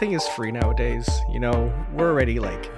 [0.00, 1.20] Nothing is free nowadays.
[1.30, 2.72] You know, we're already like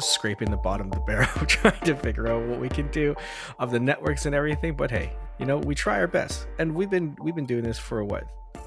[0.00, 3.14] scraping the bottom of the barrel trying to figure out what we can do
[3.58, 4.74] of the networks and everything.
[4.74, 7.78] But hey, you know, we try our best, and we've been we've been doing this
[7.78, 8.24] for what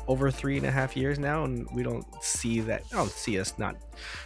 [0.08, 2.84] over three and a half years now, and we don't see that.
[2.94, 3.76] I don't see us not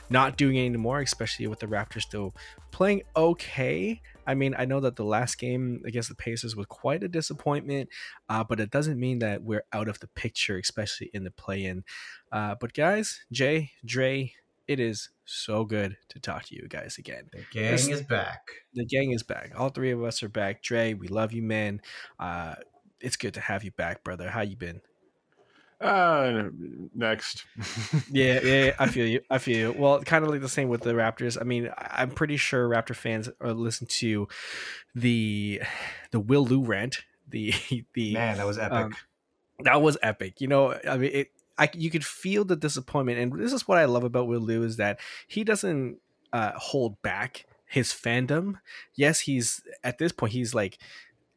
[0.09, 2.35] not doing it anymore, especially with the Raptors still
[2.71, 4.01] playing okay.
[4.25, 7.89] I mean, I know that the last game against the Pacers was quite a disappointment,
[8.29, 11.83] uh, but it doesn't mean that we're out of the picture, especially in the play-in.
[12.31, 14.33] Uh, but guys, Jay, Dre,
[14.67, 17.29] it is so good to talk to you guys again.
[17.31, 18.41] The gang this, is back.
[18.73, 19.53] The gang is back.
[19.57, 20.61] All three of us are back.
[20.61, 21.81] Dre, we love you, man.
[22.19, 22.55] Uh,
[22.99, 24.29] it's good to have you back, brother.
[24.29, 24.81] How you been?
[25.81, 26.49] Uh,
[26.93, 27.45] next.
[28.11, 29.21] yeah, yeah, I feel you.
[29.31, 29.75] I feel you.
[29.77, 31.39] Well, kind of like the same with the Raptors.
[31.39, 34.27] I mean, I'm pretty sure Raptor fans are listen to
[34.93, 35.61] the
[36.11, 37.03] the Will Lou rant.
[37.27, 37.53] The
[37.93, 38.77] the man that was epic.
[38.77, 38.95] Um,
[39.63, 40.39] that was epic.
[40.39, 41.31] You know, I mean, it.
[41.57, 44.63] I you could feel the disappointment, and this is what I love about Will Lou
[44.63, 45.97] is that he doesn't
[46.31, 48.55] uh, hold back his fandom.
[48.95, 50.77] Yes, he's at this point he's like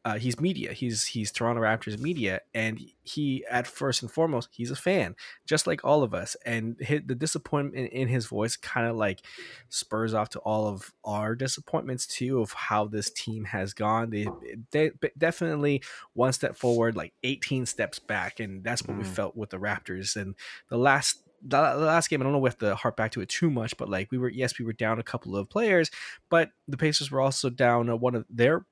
[0.05, 0.71] uh, he's media.
[0.71, 5.15] He's he's Toronto Raptors media, and he at first and foremost he's a fan,
[5.47, 6.37] just like all of us.
[6.45, 9.21] And his, the disappointment in his voice kind of like
[9.69, 14.11] spurs off to all of our disappointments too of how this team has gone.
[14.11, 14.27] They,
[14.69, 15.81] they definitely
[16.13, 18.99] one step forward, like 18 steps back, and that's what mm.
[18.99, 20.15] we felt with the Raptors.
[20.15, 20.35] And
[20.69, 23.21] the last the last game, I don't know if we have to harp back to
[23.21, 25.89] it too much, but like we were, yes, we were down a couple of players,
[26.29, 28.65] but the Pacers were also down one of their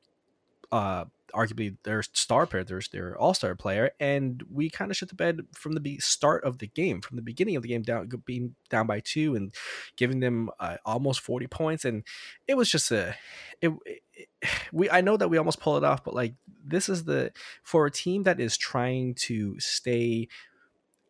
[0.71, 5.09] uh, arguably their star player, their, their all star player, and we kind of shut
[5.09, 8.09] the bed from the start of the game, from the beginning of the game, down
[8.25, 9.53] being down by two and
[9.95, 12.03] giving them uh, almost forty points, and
[12.47, 13.15] it was just a,
[13.61, 14.27] it, it,
[14.71, 17.31] we I know that we almost pull it off, but like this is the
[17.63, 20.27] for a team that is trying to stay,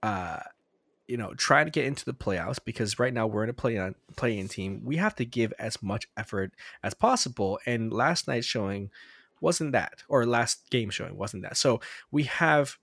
[0.01, 0.39] uh,
[1.07, 3.77] you know, trying to get into the playoffs because right now we're in a play
[3.77, 4.81] on playing team.
[4.83, 8.89] We have to give as much effort as possible, and last night's showing
[9.43, 11.57] wasn't that, or last game showing wasn't that.
[11.57, 11.81] So
[12.11, 12.77] we have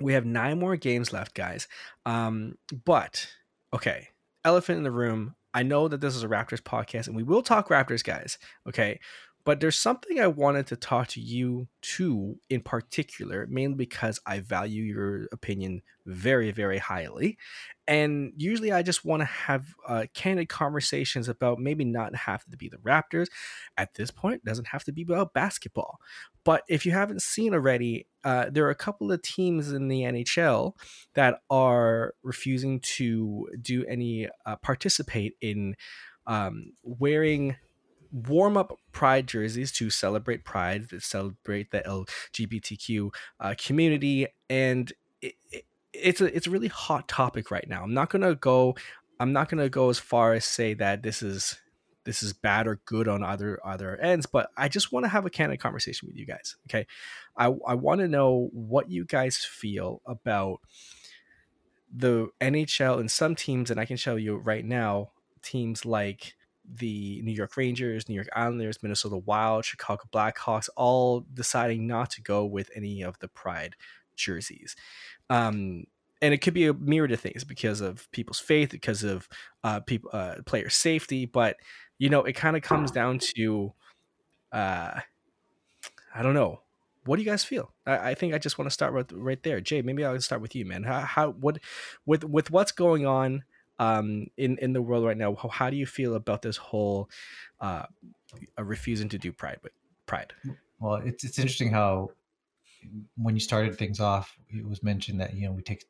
[0.00, 1.68] we have nine more games left, guys.
[2.04, 3.28] Um, but
[3.72, 4.08] okay,
[4.44, 5.34] elephant in the room.
[5.54, 8.36] I know that this is a Raptors podcast, and we will talk Raptors, guys.
[8.68, 9.00] Okay,
[9.46, 14.40] but there's something I wanted to talk to you to in particular, mainly because I
[14.40, 17.38] value your opinion very, very highly.
[17.86, 22.56] And usually I just want to have uh, candid conversations about maybe not have to
[22.56, 23.28] be the Raptors.
[23.78, 25.98] At this point, doesn't have to be about basketball.
[26.44, 30.02] But if you haven't seen already, uh, there are a couple of teams in the
[30.02, 30.72] NHL
[31.14, 35.76] that are refusing to do any uh, participate in
[36.26, 37.54] um, wearing
[38.12, 43.10] warm up pride jerseys to celebrate pride to celebrate the lgbtq
[43.40, 45.64] uh, community and it, it,
[46.02, 47.82] it's a it's a really hot topic right now.
[47.82, 48.76] I'm not gonna go
[49.18, 51.58] i'm not gonna go as far as say that this is
[52.04, 55.26] this is bad or good on either other ends but i just want to have
[55.26, 56.86] a candid conversation with you guys okay?
[57.36, 60.60] I i want to know what you guys feel about
[61.94, 65.10] the nhl and some teams and i can show you right now
[65.42, 66.34] teams like
[66.74, 72.22] the New York Rangers, New York Islanders, Minnesota Wild, Chicago Blackhawks, all deciding not to
[72.22, 73.76] go with any of the Pride
[74.16, 74.76] jerseys.
[75.30, 75.84] Um,
[76.22, 79.28] and it could be a myriad of things because of people's faith, because of
[79.64, 81.26] uh, people, uh, player safety.
[81.26, 81.56] But
[81.98, 83.72] you know, it kind of comes down to
[84.52, 85.00] uh,
[86.14, 86.62] I don't know.
[87.04, 87.72] What do you guys feel?
[87.86, 89.82] I, I think I just want to start right, right there, Jay.
[89.82, 90.82] Maybe I'll start with you, man.
[90.82, 91.58] How, how what
[92.06, 93.44] with with what's going on
[93.78, 95.34] um, in in the world right now?
[95.34, 97.10] How, how do you feel about this whole
[97.60, 97.84] uh,
[98.58, 99.58] refusing to do pride?
[99.62, 99.72] But
[100.06, 100.32] pride.
[100.80, 102.10] Well, it's it's interesting how
[103.16, 105.84] when you started things off, it was mentioned that you know we take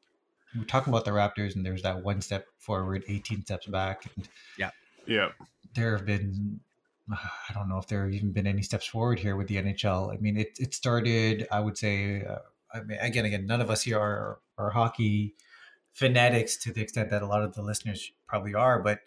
[0.56, 4.06] we're talking about the Raptors, and there's that one step forward, 18 steps back.
[4.16, 4.28] And
[4.58, 4.70] yeah,
[5.06, 5.28] yeah,
[5.74, 6.60] there have been.
[7.10, 10.12] I don't know if there have even been any steps forward here with the NHL.
[10.12, 12.38] I mean, it, it started, I would say, uh,
[12.74, 15.36] I mean, again, again, none of us here are, are hockey
[15.96, 19.00] fanatics to the extent that a lot of the listeners probably are, but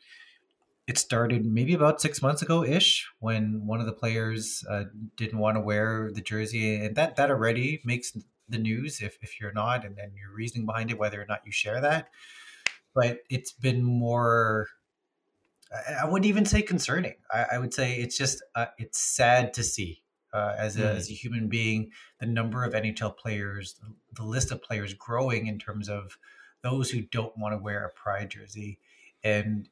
[0.87, 5.37] it started maybe about six months ago ish when one of the players uh, didn't
[5.37, 8.17] want to wear the jersey and that that already makes
[8.49, 11.41] the news if, if you're not and then your reasoning behind it whether or not
[11.45, 12.09] you share that
[12.95, 14.65] but it's been more
[16.01, 19.63] i wouldn't even say concerning i, I would say it's just uh, it's sad to
[19.63, 20.01] see
[20.33, 20.95] uh, as, a, mm.
[20.95, 23.79] as a human being the number of nhl players
[24.15, 26.17] the list of players growing in terms of
[26.61, 28.79] those who don't want to wear a pride jersey
[29.23, 29.69] and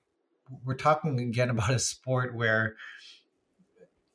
[0.64, 2.76] we're talking again about a sport where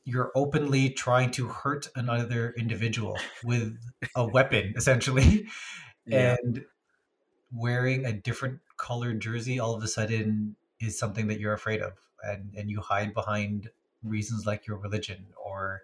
[0.05, 3.79] you're openly trying to hurt another individual with
[4.17, 5.47] a weapon essentially
[6.07, 6.37] yeah.
[6.43, 6.65] and
[7.53, 11.93] wearing a different colored jersey all of a sudden is something that you're afraid of
[12.25, 13.71] and and you hide behind
[14.03, 15.83] reasons like your religion or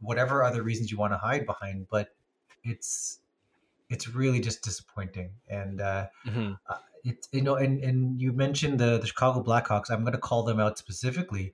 [0.00, 2.08] whatever other reasons you want to hide behind but
[2.62, 3.20] it's
[3.90, 6.52] it's really just disappointing and uh, mm-hmm.
[6.68, 10.18] uh it's you know and and you mentioned the the chicago blackhawks i'm going to
[10.18, 11.52] call them out specifically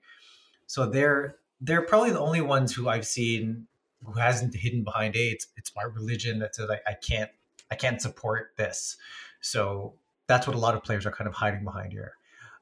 [0.71, 3.67] so they're they're probably the only ones who I've seen
[4.05, 7.31] who hasn't hidden behind hey, it's it's my religion that says I, I can't
[7.73, 8.97] I can't support this.
[9.41, 9.94] So
[10.29, 12.15] that's what a lot of players are kind of hiding behind here.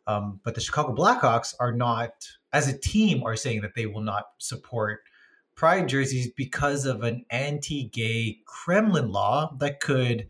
[0.06, 2.12] Um, but the Chicago Blackhawks are not,
[2.50, 5.00] as a team, are saying that they will not support
[5.58, 10.28] pride jerseys because of an anti-gay Kremlin law that could,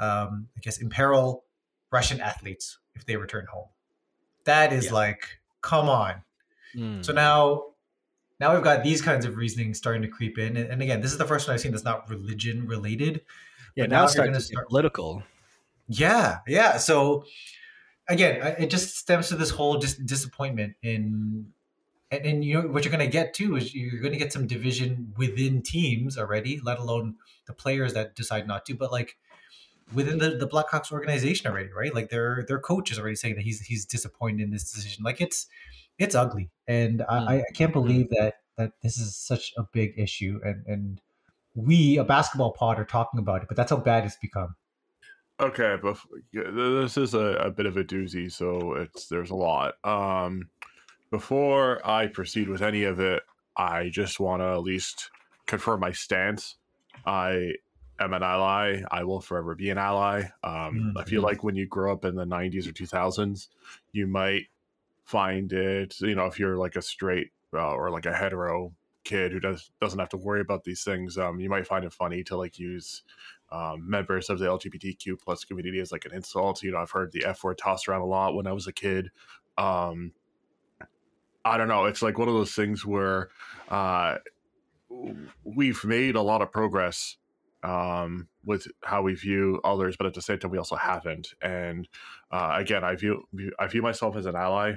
[0.00, 1.44] um, I guess, imperil
[1.92, 3.68] Russian athletes if they return home.
[4.44, 4.92] That is yeah.
[4.92, 6.22] like, come on.
[6.74, 7.04] Mm.
[7.04, 7.62] So now
[8.40, 10.56] now we've got these kinds of reasoning starting to creep in.
[10.56, 13.22] And, and again, this is the first one I've seen that's not religion related.
[13.76, 15.22] Yeah, now, now it's starting to start political.
[15.86, 16.78] Yeah, yeah.
[16.78, 17.24] So
[18.08, 21.52] again, it just stems to this whole just disappointment in
[22.10, 24.32] and, and you know what you're going to get too is you're going to get
[24.32, 27.16] some division within teams already, let alone
[27.46, 28.74] the players that decide not to.
[28.74, 29.16] But like
[29.92, 31.94] within the, the Blackhawks organization already, right?
[31.94, 35.04] Like their their coach is already saying that he's he's disappointed in this decision.
[35.04, 35.46] Like it's
[35.98, 37.06] it's ugly, and mm.
[37.08, 37.74] I, I can't mm.
[37.74, 41.00] believe that that this is such a big issue, and and
[41.54, 44.54] we a basketball pod are talking about it, but that's how bad it's become.
[45.38, 45.98] Okay, but
[46.32, 49.74] this is a, a bit of a doozy, so it's there's a lot.
[49.84, 50.48] Um,
[51.10, 53.22] before I proceed with any of it,
[53.56, 55.10] I just want to at least
[55.46, 56.56] confirm my stance.
[57.06, 57.54] I
[57.98, 58.82] am an ally.
[58.90, 60.24] I will forever be an ally.
[60.42, 60.98] Um, mm-hmm.
[60.98, 61.26] I feel mm-hmm.
[61.26, 63.48] like when you grow up in the 90s or 2000s,
[63.92, 64.46] you might
[65.04, 68.72] find it, you know, if you're like a straight uh, or like a hetero
[69.04, 71.92] kid who does doesn't have to worry about these things, um, you might find it
[71.92, 73.02] funny to like use
[73.52, 76.62] um, members of the LGBTQ plus community as like an insult.
[76.62, 78.72] You know, I've heard the F word tossed around a lot when I was a
[78.72, 79.10] kid.
[79.56, 80.12] Um,
[81.46, 81.84] I don't know.
[81.84, 83.28] It's like one of those things where
[83.68, 84.16] uh,
[85.44, 87.16] we've made a lot of progress
[87.62, 91.28] um, with how we view others, but at the same time, we also haven't.
[91.40, 91.88] And
[92.32, 93.24] uh, again, I view
[93.58, 94.74] I view myself as an ally.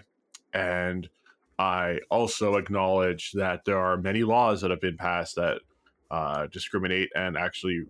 [0.54, 1.10] And
[1.58, 5.62] I also acknowledge that there are many laws that have been passed that
[6.10, 7.84] uh, discriminate and actually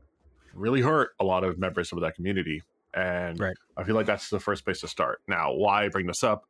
[0.54, 2.64] really hurt a lot of members of that community.
[2.94, 3.56] And right.
[3.78, 5.22] I feel like that's the first place to start.
[5.28, 6.46] Now, why I bring this up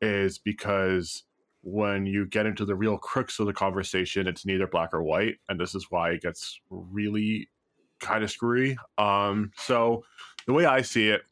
[0.00, 1.24] is because
[1.62, 5.36] when you get into the real crux of the conversation, it's neither black or white.
[5.48, 7.48] And this is why it gets really
[8.00, 8.76] kind of screwy.
[8.98, 10.04] Um, so,
[10.46, 11.22] the way I see it,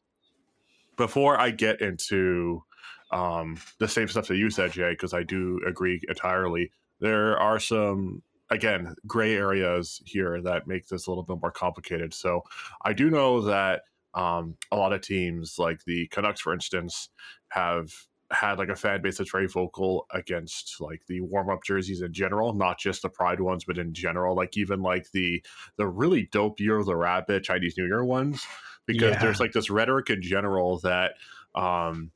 [0.95, 2.63] before I get into
[3.11, 6.71] um, the same stuff that you said, Jay, because I do agree entirely.
[6.99, 12.13] There are some, again, gray areas here that make this a little bit more complicated.
[12.13, 12.43] So
[12.83, 13.81] I do know that
[14.13, 17.09] um, a lot of teams, like the Canucks, for instance,
[17.49, 17.91] have
[18.31, 22.13] had like a fan base that's very vocal against like the warm up jerseys in
[22.13, 25.43] general, not just the Pride ones, but in general, like even like the
[25.77, 28.45] the really dope Year of the Rabbit Chinese New Year ones,
[28.85, 29.21] because yeah.
[29.21, 31.13] there's like this rhetoric in general that
[31.55, 32.11] um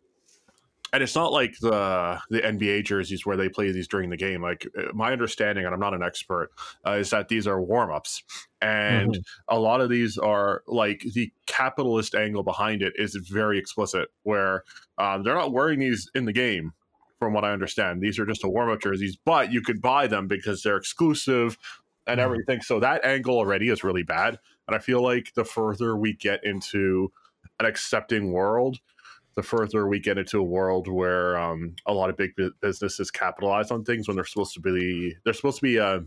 [0.94, 4.42] and it's not like the the NBA jerseys where they play these during the game.
[4.42, 6.52] Like uh, my understanding, and I'm not an expert,
[6.86, 8.24] uh, is that these are warm ups,
[8.62, 9.56] and mm-hmm.
[9.56, 14.64] a lot of these are like the capitalist angle behind it is very explicit, where
[14.98, 16.74] um, they're not wearing these in the game.
[17.20, 18.02] from what I understand.
[18.02, 21.58] These are just a warm up jerseys, but you could buy them because they're exclusive
[22.08, 22.26] and Mm-hmm.
[22.26, 22.62] everything.
[22.62, 24.40] So that angle already is really bad.
[24.68, 27.12] And I feel like the further we get into
[27.60, 28.80] an accepting world,
[29.36, 33.12] the further we get into a world where um, a lot of big bu- businesses
[33.12, 36.00] capitalize on things when they're supposed to be they're supposed to be uh,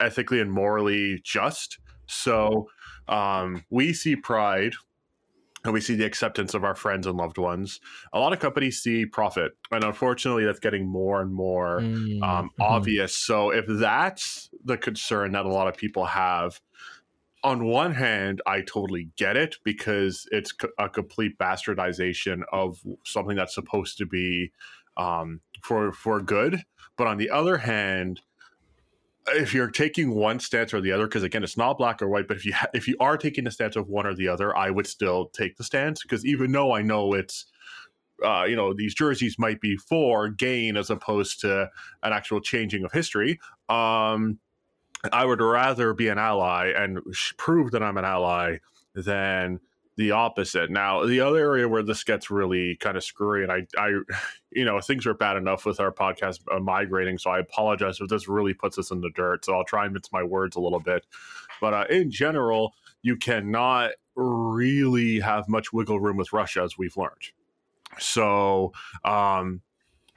[0.00, 1.78] ethically and morally just.
[2.06, 2.68] So
[3.08, 4.74] um, we see pride
[5.64, 7.80] and we see the acceptance of our friends and loved ones.
[8.12, 12.50] A lot of companies see profit, and unfortunately, that's getting more and more Mm, um,
[12.58, 12.64] mhm.
[12.64, 13.16] obvious.
[13.16, 16.60] So if that's the concern that a lot of people have,
[17.44, 23.54] on one hand, I totally get it because it's a complete bastardization of something that's
[23.54, 24.52] supposed to be
[24.96, 26.64] um, for for good.
[26.96, 28.22] But on the other hand,
[29.28, 32.28] if you're taking one stance or the other, because again, it's not black or white.
[32.28, 34.56] But if you ha- if you are taking the stance of one or the other,
[34.56, 37.46] I would still take the stance because even though I know it's
[38.24, 41.68] uh, you know these jerseys might be for gain as opposed to
[42.02, 43.38] an actual changing of history.
[43.68, 44.38] Um,
[45.12, 47.00] I would rather be an ally and
[47.36, 48.58] prove that I'm an ally
[48.94, 49.60] than
[49.96, 50.70] the opposite.
[50.70, 53.88] Now, the other area where this gets really kind of screwy, and I, I,
[54.50, 58.08] you know, things are bad enough with our podcast uh, migrating, so I apologize if
[58.08, 59.44] this really puts us in the dirt.
[59.44, 61.06] So I'll try and mince my words a little bit,
[61.60, 66.96] but uh, in general, you cannot really have much wiggle room with Russia, as we've
[66.96, 67.32] learned.
[67.98, 68.72] So,
[69.04, 69.62] um,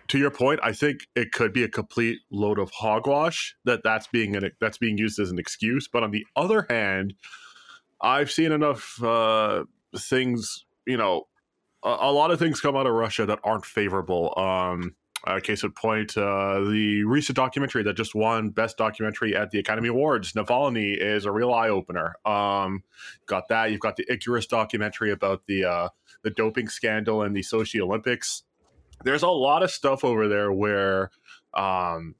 [0.09, 4.07] to your point, I think it could be a complete load of hogwash that that's
[4.07, 5.87] being an, that's being used as an excuse.
[5.87, 7.13] But on the other hand,
[8.01, 9.63] I've seen enough uh,
[9.95, 11.27] things, you know,
[11.83, 14.33] a, a lot of things come out of Russia that aren't favorable.
[14.37, 14.95] Um,
[15.27, 19.59] uh, case in point, uh, the recent documentary that just won Best Documentary at the
[19.59, 22.15] Academy Awards, Navalny, is a real eye opener.
[22.25, 22.83] Um,
[23.25, 23.71] got that.
[23.71, 25.89] You've got the Icarus documentary about the uh,
[26.23, 28.43] the doping scandal and the Sochi Olympics.
[29.03, 31.11] There's a lot of stuff over there where,
[31.53, 32.15] um,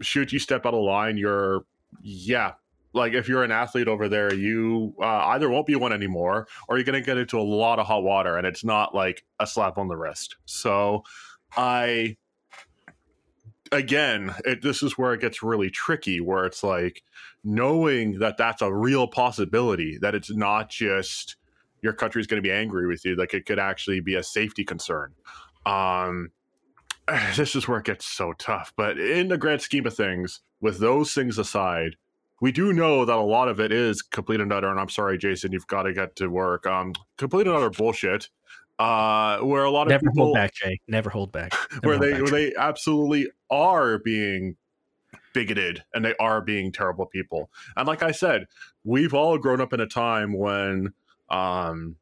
[0.00, 1.64] should you step out of line, you're
[2.00, 2.52] yeah.
[2.94, 6.76] Like if you're an athlete over there, you uh, either won't be one anymore, or
[6.76, 9.78] you're gonna get into a lot of hot water, and it's not like a slap
[9.78, 10.36] on the wrist.
[10.46, 11.04] So,
[11.56, 12.16] I
[13.72, 17.02] again, it, this is where it gets really tricky, where it's like
[17.44, 21.36] knowing that that's a real possibility, that it's not just
[21.82, 24.64] your country's going to be angry with you, like it could actually be a safety
[24.64, 25.12] concern.
[25.68, 26.30] Um,
[27.36, 28.72] this is where it gets so tough.
[28.76, 31.96] But in the grand scheme of things, with those things aside,
[32.40, 34.68] we do know that a lot of it is complete and utter.
[34.68, 36.66] And I'm sorry, Jason, you've got to get to work.
[36.66, 38.28] Um, complete and utter bullshit.
[38.78, 40.78] Uh, where a lot of Never people, hold back, Jay.
[40.86, 41.52] Never hold back.
[41.82, 42.50] Never where hold they back, where Jay.
[42.50, 44.56] they absolutely are being
[45.32, 47.50] bigoted and they are being terrible people.
[47.76, 48.46] And like I said,
[48.84, 50.92] we've all grown up in a time when
[51.28, 51.96] um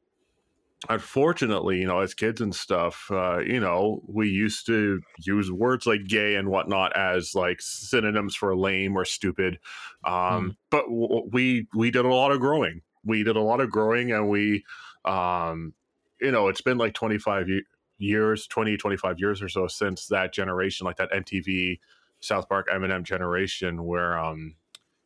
[0.89, 5.87] unfortunately, you know, as kids and stuff, uh, you know, we used to use words
[5.87, 9.59] like gay and whatnot as like synonyms for lame or stupid.
[10.05, 12.83] Um, But w- we we did a lot of growing.
[13.05, 14.65] We did a lot of growing, and we,
[15.05, 15.75] um,
[16.21, 17.65] you know, it's been like twenty five ye-
[17.99, 21.81] years, 20, 25 years or so since that generation, like that MTV,
[22.21, 24.57] South Park, Eminem generation, where um,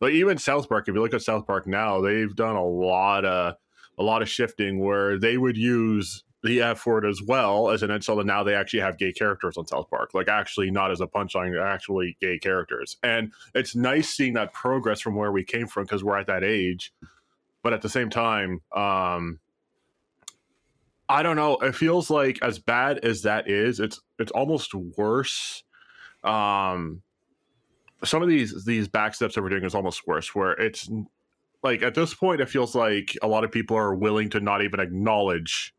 [0.00, 3.24] but even South Park, if you look at South Park now, they've done a lot
[3.24, 3.54] of
[4.00, 7.90] a lot of shifting where they would use the F word as well as an
[7.90, 10.14] insult, and now they actually have gay characters on South Park.
[10.14, 12.96] Like actually not as a punchline, actually gay characters.
[13.02, 16.42] And it's nice seeing that progress from where we came from because we're at that
[16.42, 16.94] age.
[17.62, 19.38] But at the same time, um
[21.10, 21.56] I don't know.
[21.56, 25.62] It feels like as bad as that is, it's it's almost worse.
[26.24, 27.02] Um
[28.02, 30.88] some of these these backsteps that we're doing is almost worse where it's
[31.62, 34.62] like at this point it feels like a lot of people are willing to not
[34.62, 35.74] even acknowledge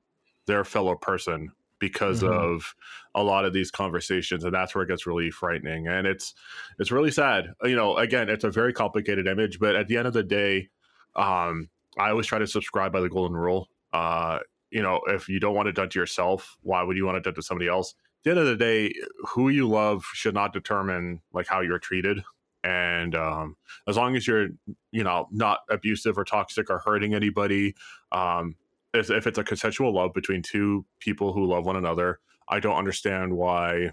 [0.48, 2.32] their fellow person because Mhm.
[2.32, 2.76] of
[3.16, 6.34] a lot of these conversations and that's where it gets really frightening and it's
[6.80, 7.54] it's really sad.
[7.64, 10.70] You know again it's a very complicated image but at the end of the day
[11.16, 13.70] um i always try to subscribe by the golden rule.
[13.94, 17.18] Uh you know if you don't want it done to yourself why would you want
[17.18, 17.96] it done to somebody else?
[18.20, 18.94] At the end of the day
[19.30, 22.24] who you love should not determine like how you're treated
[22.64, 23.56] and um
[23.88, 24.50] as long as you're
[24.92, 27.76] you know not abusive or toxic or hurting anybody
[28.12, 28.56] um
[28.94, 32.76] if, if it's a consensual love between two people who love one another i don't
[32.76, 33.92] understand why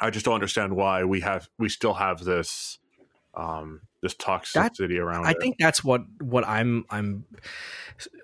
[0.00, 2.78] i just don't understand why we have we still have this
[3.34, 5.38] um this toxicity around I it.
[5.40, 7.24] think that's what what I'm I'm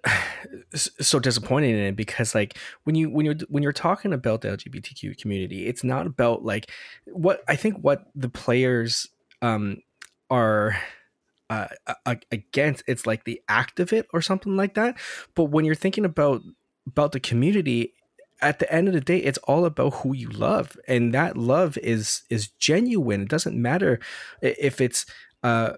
[0.74, 4.48] so disappointed in it because like when you when you're when you're talking about the
[4.48, 6.70] LGBTQ community, it's not about like
[7.06, 9.08] what I think what the players
[9.42, 9.78] um
[10.28, 10.76] are
[11.50, 11.66] uh,
[12.30, 14.96] against it's like the act of it or something like that.
[15.34, 16.42] But when you're thinking about
[16.86, 17.94] about the community,
[18.40, 21.76] at the end of the day it's all about who you love and that love
[21.78, 24.00] is is genuine it doesn't matter
[24.40, 25.06] if it's
[25.42, 25.74] uh,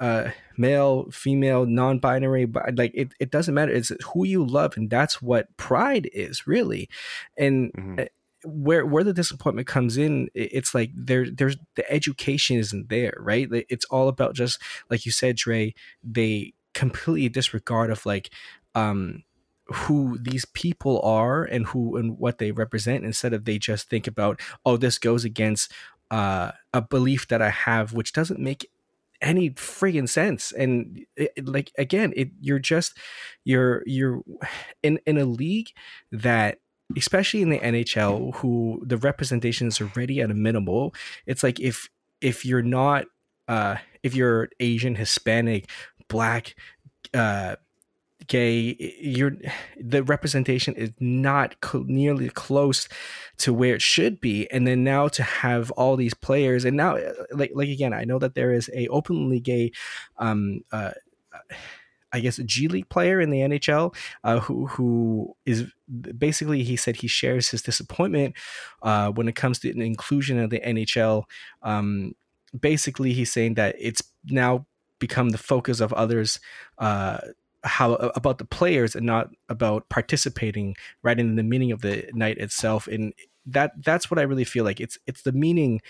[0.00, 4.90] uh male female non-binary but like it, it doesn't matter it's who you love and
[4.90, 6.88] that's what pride is really
[7.36, 8.04] and mm-hmm.
[8.48, 13.48] Where where the disappointment comes in it's like there there's the education isn't there right?
[13.68, 18.30] It's all about just like you said Dre they completely disregard of like
[18.74, 19.24] um
[19.66, 24.06] who these people are and who and what they represent instead of they just think
[24.06, 25.72] about oh this goes against
[26.12, 28.70] uh, a belief that I have which doesn't make
[29.20, 30.52] any friggin' sense.
[30.52, 32.96] And it, it, like again it you're just
[33.44, 34.22] you're you're
[34.82, 35.70] in in a league
[36.12, 36.58] that
[36.96, 40.94] especially in the NHL who the representation is already at a minimal.
[41.26, 41.88] It's like if
[42.20, 43.06] if you're not
[43.48, 45.68] uh if you're Asian Hispanic
[46.08, 46.54] black
[47.14, 47.56] uh
[48.28, 49.32] gay you're
[49.78, 51.54] the representation is not
[51.86, 52.88] nearly close
[53.38, 54.50] to where it should be.
[54.50, 58.04] And then now to have all these players and now uh, like like again i
[58.04, 59.70] know that there is a openly gay
[60.18, 60.92] um uh
[62.16, 63.94] I guess a G League player in the NHL
[64.24, 65.70] uh, who who is
[66.16, 68.34] basically he said he shares his disappointment
[68.82, 71.24] uh, when it comes to the inclusion of the NHL.
[71.62, 72.14] Um,
[72.58, 74.66] basically, he's saying that it's now
[74.98, 76.40] become the focus of others
[76.78, 77.18] uh,
[77.64, 82.38] how about the players and not about participating right in the meaning of the night
[82.38, 83.12] itself and
[83.44, 85.80] that that's what i really feel like it's it's the meaning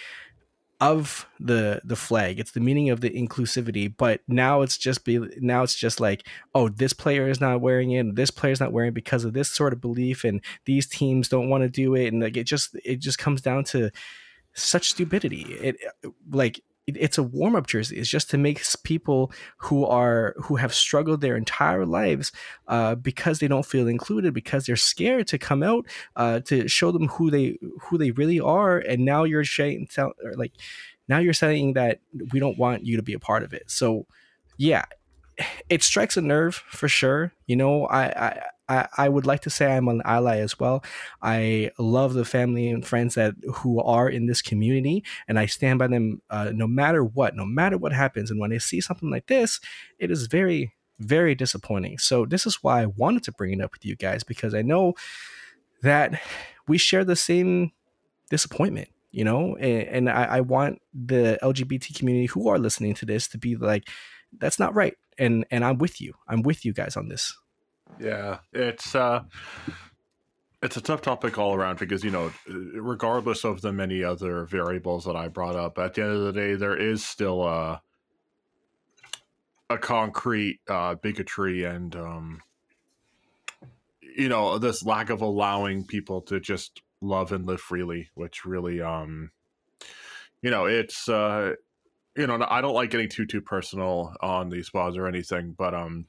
[0.81, 2.39] of the the flag.
[2.39, 6.27] It's the meaning of the inclusivity but now it's just be now it's just like
[6.55, 9.73] oh this player is not wearing it this player's not wearing because of this sort
[9.73, 13.01] of belief and these teams don't want to do it and like it just it
[13.01, 13.91] just comes down to
[14.57, 15.43] such stupidity.
[15.43, 15.77] It
[16.31, 17.97] like it's a warm up jersey.
[17.97, 22.33] It's just to make people who are who have struggled their entire lives
[22.69, 26.93] uh, because they don't feel included, because they're scared to come out uh, to show
[26.93, 28.79] them who they who they really are.
[28.79, 29.89] And now you're saying
[30.37, 30.53] like
[31.09, 32.01] now you're saying that
[32.33, 33.71] we don't want you to be a part of it.
[33.71, 34.07] So
[34.57, 34.85] yeah,
[35.69, 37.33] it strikes a nerve for sure.
[37.47, 40.83] You know, I, I I, would like to say I'm an ally as well.
[41.23, 45.79] I love the family and friends that who are in this community, and I stand
[45.79, 48.31] by them uh, no matter what, no matter what happens.
[48.31, 49.61] And when I see something like this,
[49.99, 51.99] it is very, very disappointing.
[51.99, 54.63] So this is why I wanted to bring it up with you guys because I
[54.63, 54.95] know
[55.83, 56.21] that
[56.67, 57.71] we share the same
[58.31, 63.07] disappointment you know and, and I, I, want the lgbt community who are listening to
[63.07, 63.89] this to be like
[64.39, 64.95] that's not right.
[65.19, 66.15] And and i'm with you.
[66.29, 67.37] I'm with you guys on this.
[68.01, 69.25] Yeah, it's uh
[70.63, 75.05] it's a tough topic all around because you know, regardless of the many other variables
[75.05, 77.83] that I brought up, at the end of the day, there is still a
[79.69, 82.41] a concrete uh, bigotry and um,
[84.01, 88.81] you know this lack of allowing people to just love and live freely, which really
[88.81, 89.31] um,
[90.43, 91.55] you know, it's uh,
[92.17, 95.75] you know, I don't like getting too too personal on these spots or anything, but
[95.75, 96.07] um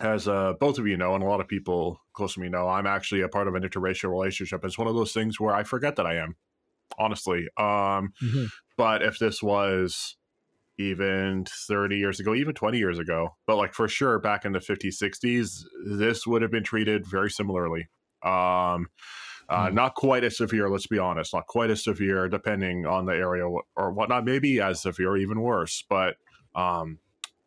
[0.00, 2.68] as uh, both of you know, and a lot of people close to me know,
[2.68, 4.64] I'm actually a part of an interracial relationship.
[4.64, 6.36] It's one of those things where I forget that I am,
[6.98, 7.46] honestly.
[7.56, 8.46] Um, mm-hmm.
[8.76, 10.16] But if this was
[10.78, 14.58] even 30 years ago, even 20 years ago, but like for sure back in the
[14.58, 17.88] 50s, 60s, this would have been treated very similarly.
[18.24, 18.88] Um,
[19.48, 19.74] uh, mm.
[19.74, 23.46] Not quite as severe, let's be honest, not quite as severe, depending on the area
[23.46, 25.84] or whatnot, maybe as severe, even worse.
[25.88, 26.16] But
[26.54, 26.98] um,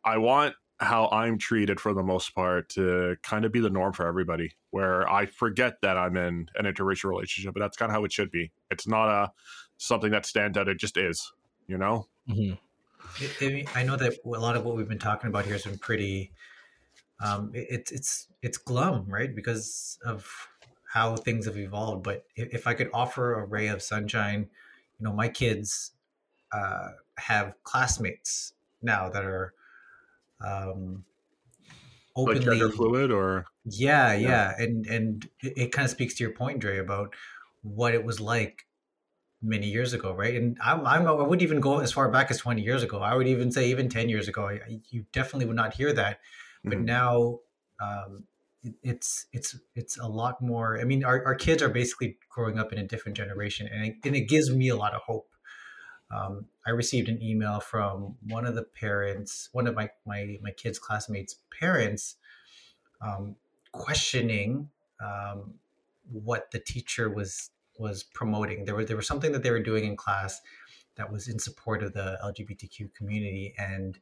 [0.03, 3.93] I want how I'm treated for the most part to kind of be the norm
[3.93, 7.95] for everybody, where I forget that I'm in an interracial relationship, but that's kind of
[7.95, 8.51] how it should be.
[8.69, 9.31] It's not a
[9.77, 11.31] something that stands out; it just is,
[11.67, 12.05] you know.
[12.29, 12.53] Mm-hmm.
[13.75, 16.31] I know that a lot of what we've been talking about here has been pretty.
[17.23, 19.33] Um, it's it's it's glum, right?
[19.33, 20.29] Because of
[20.97, 22.03] how things have evolved.
[22.03, 24.49] But if, if I could offer a ray of sunshine,
[24.99, 25.91] you know, my kids
[26.51, 29.53] uh, have classmates now that are
[30.43, 31.05] um,
[32.15, 34.63] openly like gender fluid or yeah, yeah, yeah.
[34.63, 37.13] and and it, it kind of speaks to your point, Dre, about
[37.61, 38.65] what it was like
[39.41, 40.33] many years ago, right?
[40.33, 43.01] And I'm, I'm I wouldn't even go as far back as 20 years ago.
[43.01, 46.21] I would even say even 10 years ago, I, you definitely would not hear that.
[46.63, 46.85] But mm-hmm.
[46.85, 47.39] now,
[47.79, 48.23] um,
[48.83, 50.79] it's it's it's a lot more.
[50.79, 53.95] I mean, our, our kids are basically growing up in a different generation, and it,
[54.03, 55.29] and it gives me a lot of hope
[56.09, 60.51] um, I received an email from one of the parents, one of my my my
[60.51, 62.15] kids' classmates' parents,
[63.01, 63.35] um,
[63.71, 64.69] questioning
[65.03, 65.55] um,
[66.09, 68.65] what the teacher was was promoting.
[68.65, 70.41] There was there was something that they were doing in class
[70.95, 73.99] that was in support of the LGBTQ community, and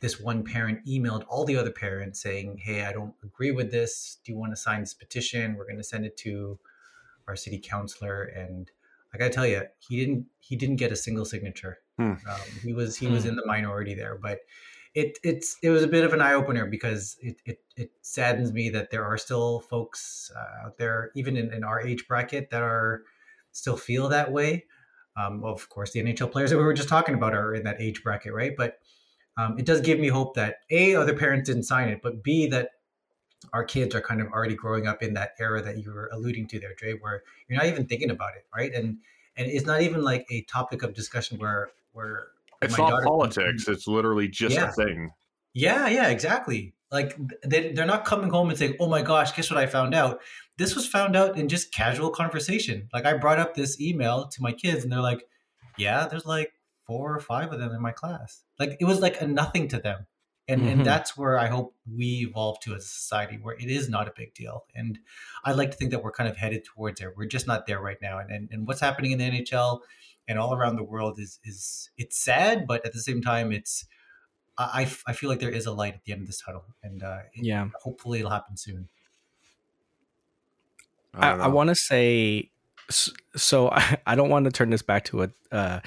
[0.00, 4.18] this one parent emailed all the other parents saying, "Hey, I don't agree with this.
[4.24, 5.54] Do you want to sign this petition?
[5.56, 6.58] We're going to send it to
[7.26, 8.70] our city councilor, and
[9.14, 11.78] I gotta tell you, he didn't he didn't get a single signature.
[11.96, 12.14] Hmm.
[12.28, 14.40] Um, he was he was in the minority there, but
[14.94, 18.52] it it's it was a bit of an eye opener because it, it it saddens
[18.52, 22.50] me that there are still folks uh, out there, even in, in our age bracket,
[22.50, 23.02] that are
[23.52, 24.64] still feel that way.
[25.16, 27.80] Um, of course, the NHL players that we were just talking about are in that
[27.80, 28.52] age bracket, right?
[28.56, 28.78] But
[29.36, 32.46] um, it does give me hope that a other parents didn't sign it, but b
[32.48, 32.70] that
[33.52, 36.46] our kids are kind of already growing up in that era that you were alluding
[36.48, 38.72] to there, Dre, where you're not even thinking about it, right?
[38.72, 38.98] And
[39.36, 42.28] and it's not even like a topic of discussion where where
[42.62, 43.68] It's my not politics.
[43.68, 44.68] It's literally just Yeah.
[44.70, 45.10] a thing.
[45.52, 46.74] Yeah, yeah, exactly.
[46.90, 49.94] Like they they're not coming home and saying, "Oh my gosh, guess what I found
[49.94, 50.20] out?"
[50.58, 52.88] This was found out in just casual conversation.
[52.92, 55.26] Like I brought up this email to my kids, and they're like,
[55.76, 56.52] "Yeah, there's like
[56.86, 59.78] four or five of them in my class." Like it was like a nothing to
[59.78, 60.06] them,
[60.48, 60.72] and Mhm.
[60.72, 64.08] and that's where I hope we evolve to as a society where it is not
[64.08, 64.66] a big deal.
[64.74, 64.98] And
[65.44, 67.12] I like to think that we're kind of headed towards there.
[67.16, 68.18] We're just not there right now.
[68.18, 69.80] And and, and what's happening in the NHL
[70.28, 73.86] and all around the world is is it's sad, but at the same time, it's
[74.56, 77.02] i i feel like there is a light at the end of this tunnel, and
[77.02, 77.68] uh, it- Yeah.
[77.82, 78.88] hopefully it'll happen soon.
[81.12, 82.50] I, don't I want to say
[82.90, 83.70] so.
[83.70, 85.80] I, I don't want to turn this back to a uh,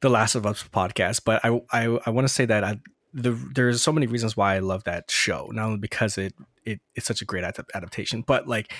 [0.00, 2.80] the Last of Us podcast, but I I, I want to say that I,
[3.12, 5.50] the there's so many reasons why I love that show.
[5.52, 6.34] Not only because it
[6.64, 8.72] it it's such a great adap- adaptation, but like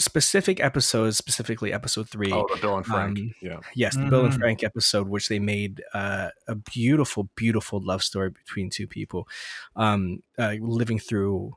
[0.00, 2.32] specific episodes, specifically episode three.
[2.32, 3.18] Oh, the Bill and Frank.
[3.18, 3.58] Um, yeah.
[3.74, 4.38] Yes, the Bill and Mhm.
[4.38, 9.26] Frank episode, which they made uh, a beautiful, beautiful love story between two people,
[9.74, 11.56] um, uh, living through,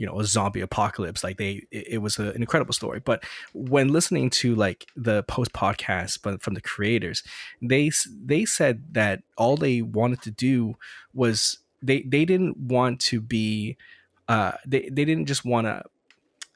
[0.00, 1.22] you know, a zombie apocalypse.
[1.22, 3.00] Like they, it, it was a, an incredible story.
[3.00, 7.22] But when listening to like the post podcast, but from the creators,
[7.60, 7.90] they
[8.24, 10.74] they said that all they wanted to do
[11.12, 13.76] was they they didn't want to be,
[14.26, 15.82] uh, they they didn't just want to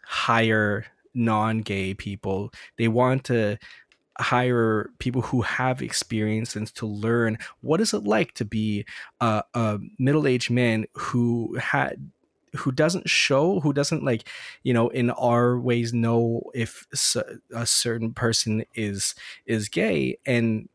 [0.04, 2.50] hire non-gay people.
[2.78, 3.59] They want to
[4.18, 8.87] hire people who have experience and to learn what is it like to be
[9.20, 12.11] a, a middle-aged man who had
[12.56, 14.28] who doesn't show who doesn't like
[14.62, 16.86] you know in our ways know if
[17.54, 19.14] a certain person is
[19.46, 20.68] is gay and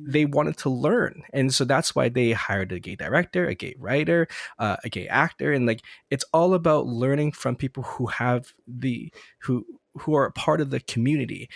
[0.00, 1.22] they wanted to learn.
[1.32, 4.28] And so that's why they hired a gay director a gay writer
[4.58, 9.12] uh, a gay actor and like it's all about learning from people who have the
[9.40, 9.66] who
[9.98, 11.48] who are a part of the community.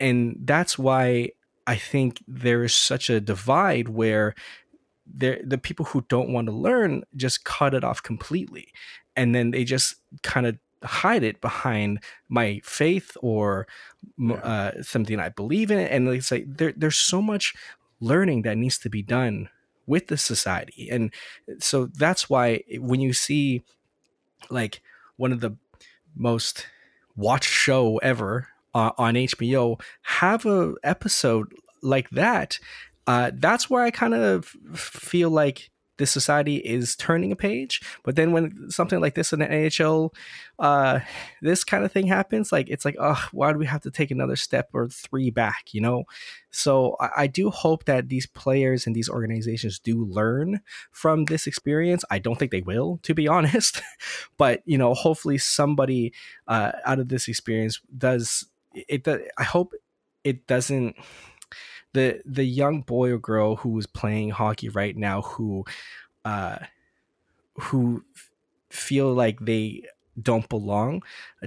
[0.00, 1.30] And that's why
[1.66, 4.34] i think there is such a divide where
[5.06, 8.68] the people who don't want to learn just cut it off completely.
[9.16, 13.66] And then they just kind of hide it behind my faith or
[14.18, 14.34] Yeah.
[14.36, 17.54] uh, something I believe in, and it's like there, there's so much
[18.00, 19.48] learning that needs to be done
[19.86, 21.12] with the society, and
[21.60, 23.62] so that's why when you see
[24.50, 24.82] like
[25.16, 25.56] one of the
[26.16, 26.66] most
[27.16, 32.58] watched show ever uh, on HBO have a episode like that,
[33.06, 37.80] uh, that's where I kind of feel like this society is turning a page.
[38.02, 40.10] But then when something like this in the NHL,
[40.58, 41.00] uh,
[41.42, 44.10] this kind of thing happens, like it's like, oh, why do we have to take
[44.10, 45.72] another step or three back?
[45.72, 46.04] You know.
[46.50, 50.60] So I, I do hope that these players and these organizations do learn
[50.90, 52.04] from this experience.
[52.10, 53.82] I don't think they will, to be honest.
[54.36, 56.12] but you know, hopefully somebody
[56.48, 59.06] uh, out of this experience does it.
[59.38, 59.72] I hope
[60.24, 60.96] it doesn't
[61.94, 65.64] the the young boy or girl who is playing hockey right now who
[66.24, 66.56] uh
[67.56, 68.04] who
[68.70, 69.82] feel like they
[70.22, 71.02] don't belong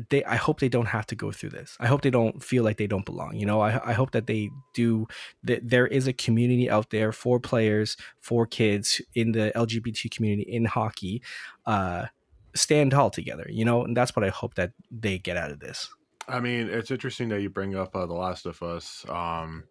[0.09, 1.77] they i hope they don't have to go through this.
[1.79, 3.61] I hope they don't feel like they don't belong you know?
[3.61, 5.07] I, I hope that they do
[5.43, 10.49] that there is a community out there for players for kids in the lgbt community
[10.51, 11.21] in hockey
[11.65, 12.07] uh
[12.55, 13.83] stand tall together you know?
[13.83, 15.89] And that's what i hope that they get out of this.
[16.27, 19.63] I mean, it's interesting that you bring up uh, The Last of Us um,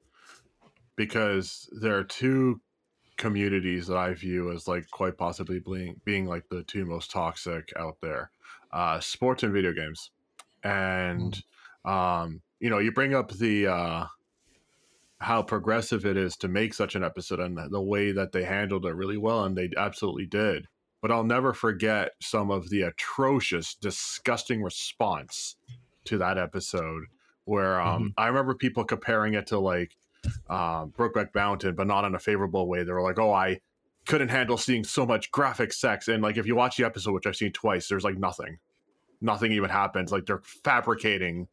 [0.96, 2.60] because there are two
[3.16, 7.72] communities that I view as like quite possibly being, being like the two most toxic
[7.78, 8.30] out there
[8.72, 10.10] uh, sports and video games.
[10.62, 11.40] And,
[11.84, 14.06] um, you know, you bring up the uh,
[15.18, 18.84] how progressive it is to make such an episode and the way that they handled
[18.84, 20.66] it really well, and they absolutely did.
[21.00, 25.56] But I'll never forget some of the atrocious, disgusting response
[26.06, 27.04] to that episode
[27.44, 29.96] where um, I remember people comparing it to like
[30.48, 32.82] um, Brokeback Mountain, but not in a favorable way.
[32.84, 33.60] They were like, "Oh, I
[34.06, 37.26] couldn't handle seeing so much graphic sex," and like if you watch the episode, which
[37.26, 38.58] I've seen twice, there's like nothing,
[39.20, 40.12] nothing even happens.
[40.12, 41.48] Like they're fabricating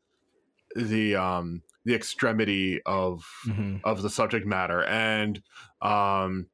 [0.76, 3.26] the um the extremity of
[3.84, 5.42] of the subject matter and
[5.82, 6.46] um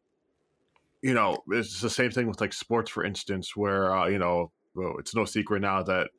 [1.01, 4.51] you know it's the same thing with like sports for instance where uh, you know
[4.73, 6.10] well, it's no secret now that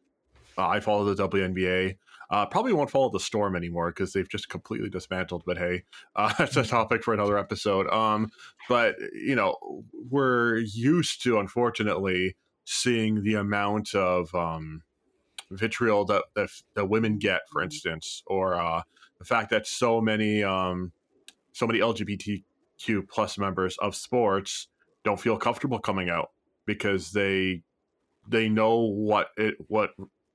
[0.56, 1.96] Uh, I follow the WNBA.
[2.30, 5.42] Uh, probably won't follow the Storm anymore because they've just completely dismantled.
[5.46, 5.84] But hey,
[6.16, 7.88] uh, that's a topic for another episode.
[7.88, 8.30] Um,
[8.68, 9.56] but you know,
[10.10, 14.82] we're used to, unfortunately, seeing the amount of um,
[15.50, 18.82] vitriol that, that that women get, for instance, or uh,
[19.18, 20.92] the fact that so many um,
[21.52, 24.68] so many LGBTQ plus members of sports
[25.04, 26.30] don't feel comfortable coming out
[26.66, 27.62] because they
[28.28, 29.90] they know what it what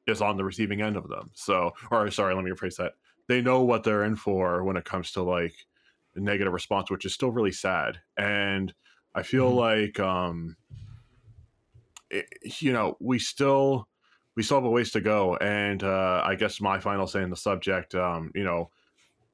[0.08, 1.32] is on the receiving end of them.
[1.34, 2.94] So, or sorry, let me rephrase that.
[3.28, 5.54] They know what they're in for when it comes to like
[6.16, 8.00] negative response, which is still really sad.
[8.18, 8.74] And
[9.16, 9.58] I feel mm-hmm.
[9.58, 10.58] like, um,
[12.10, 12.26] it,
[12.62, 13.88] you know, we still
[14.36, 15.36] we still have a ways to go.
[15.38, 18.72] And uh, I guess my final say in the subject, um, you know,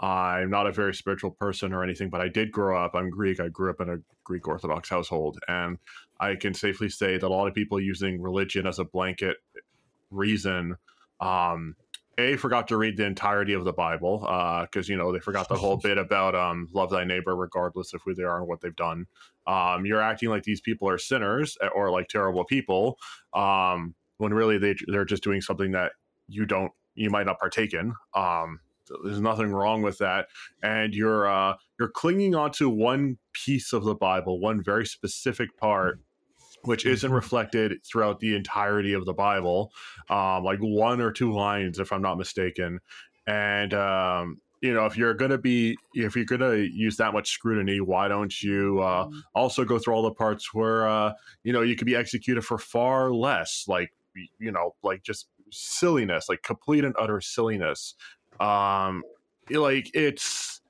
[0.01, 2.95] I'm not a very spiritual person or anything, but I did grow up.
[2.95, 3.39] I'm Greek.
[3.39, 5.77] I grew up in a Greek Orthodox household, and
[6.19, 9.38] I can safely say that a lot of people using religion as a blanket
[10.11, 10.75] reason
[11.19, 11.75] um,
[12.19, 15.47] a forgot to read the entirety of the bible because uh, you know they forgot
[15.47, 18.61] the whole bit about um, love thy neighbor regardless of who they are and what
[18.61, 19.05] they've done.
[19.47, 22.97] Um, you're acting like these people are sinners eh, or like terrible people
[23.33, 25.93] um, when really they, they're just doing something that
[26.27, 28.59] you don't you might not partake in um,
[29.03, 30.27] there's nothing wrong with that
[30.61, 35.99] and you're uh, you're clinging onto one piece of the bible one very specific part
[36.63, 37.15] which isn't mm-hmm.
[37.15, 39.71] reflected throughout the entirety of the Bible,
[40.09, 42.79] um, like one or two lines, if I'm not mistaken.
[43.27, 47.13] And um, you know, if you're going to be, if you're going to use that
[47.13, 49.19] much scrutiny, why don't you uh, mm-hmm.
[49.35, 52.57] also go through all the parts where uh, you know you could be executed for
[52.57, 53.93] far less, like
[54.39, 57.95] you know, like just silliness, like complete and utter silliness.
[58.39, 59.03] Um,
[59.49, 60.61] like it's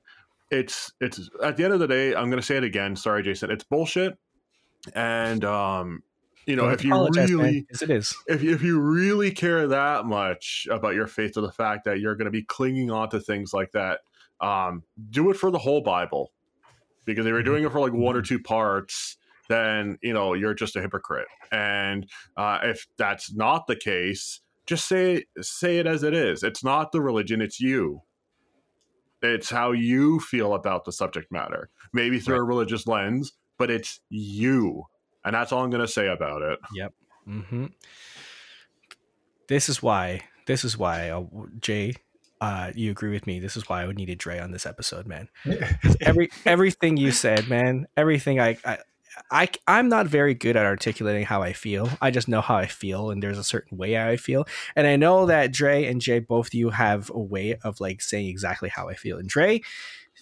[0.50, 2.96] it's it's at the end of the day, I'm going to say it again.
[2.96, 4.18] Sorry, Jason, it's bullshit
[4.94, 6.02] and um,
[6.46, 8.14] you know, if you really, yes, it is.
[8.26, 12.16] If if you really care that much about your faith to the fact that you're
[12.16, 14.00] going to be clinging on to things like that,
[14.40, 16.32] um, do it for the whole Bible.
[17.04, 18.34] Because if you're doing it for like one or mm-hmm.
[18.34, 19.16] two parts,
[19.48, 21.28] then you know you're just a hypocrite.
[21.52, 26.42] And uh, if that's not the case, just say say it as it is.
[26.42, 28.02] It's not the religion; it's you.
[29.22, 31.68] It's how you feel about the subject matter.
[31.92, 32.40] Maybe through right.
[32.40, 34.84] a religious lens, but it's you.
[35.22, 36.58] And that's all I'm going to say about it.
[36.72, 36.94] Yep.
[37.28, 37.66] Mm-hmm.
[39.48, 41.24] This is why, this is why, uh,
[41.60, 41.94] Jay,
[42.40, 43.38] uh, you agree with me.
[43.38, 45.28] This is why I would need a Dre on this episode, man.
[46.00, 47.86] Every everything you said, man.
[47.98, 48.78] Everything I, I
[49.30, 51.90] I I'm not very good at articulating how I feel.
[52.00, 54.46] I just know how I feel, and there's a certain way I feel.
[54.74, 58.00] And I know that Dre and Jay, both of you, have a way of like
[58.00, 59.18] saying exactly how I feel.
[59.18, 59.60] And Dre,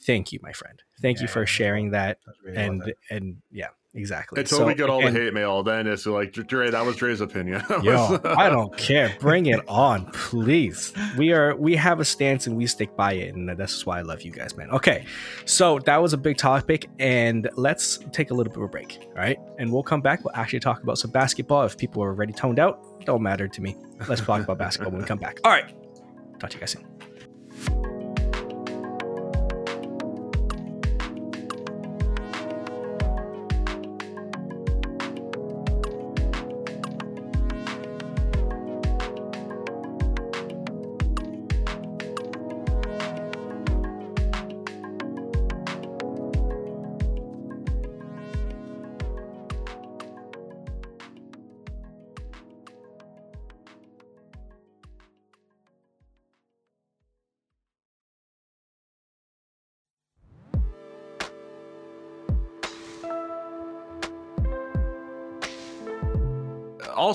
[0.05, 0.83] thank you, my friend.
[1.01, 2.19] Thank yeah, you for sharing that.
[2.45, 4.41] Really and and yeah, exactly.
[4.41, 6.71] Until so, we get all and, the hate mail, then it's like Dre.
[6.71, 7.63] That was Dre's opinion.
[7.83, 9.17] yo, I don't care.
[9.21, 10.93] Bring it on, please.
[11.17, 14.03] We are we have a stance and we stick by it, and that's why I
[14.03, 14.71] love you guys, man.
[14.71, 15.05] Okay,
[15.45, 18.99] so that was a big topic, and let's take a little bit of a break.
[19.07, 20.25] All right, and we'll come back.
[20.25, 21.65] We'll actually talk about some basketball.
[21.65, 23.77] If people are already toned out, don't matter to me.
[24.09, 25.39] Let's talk about basketball when we come back.
[25.45, 25.73] All right,
[26.39, 26.98] talk to you guys soon.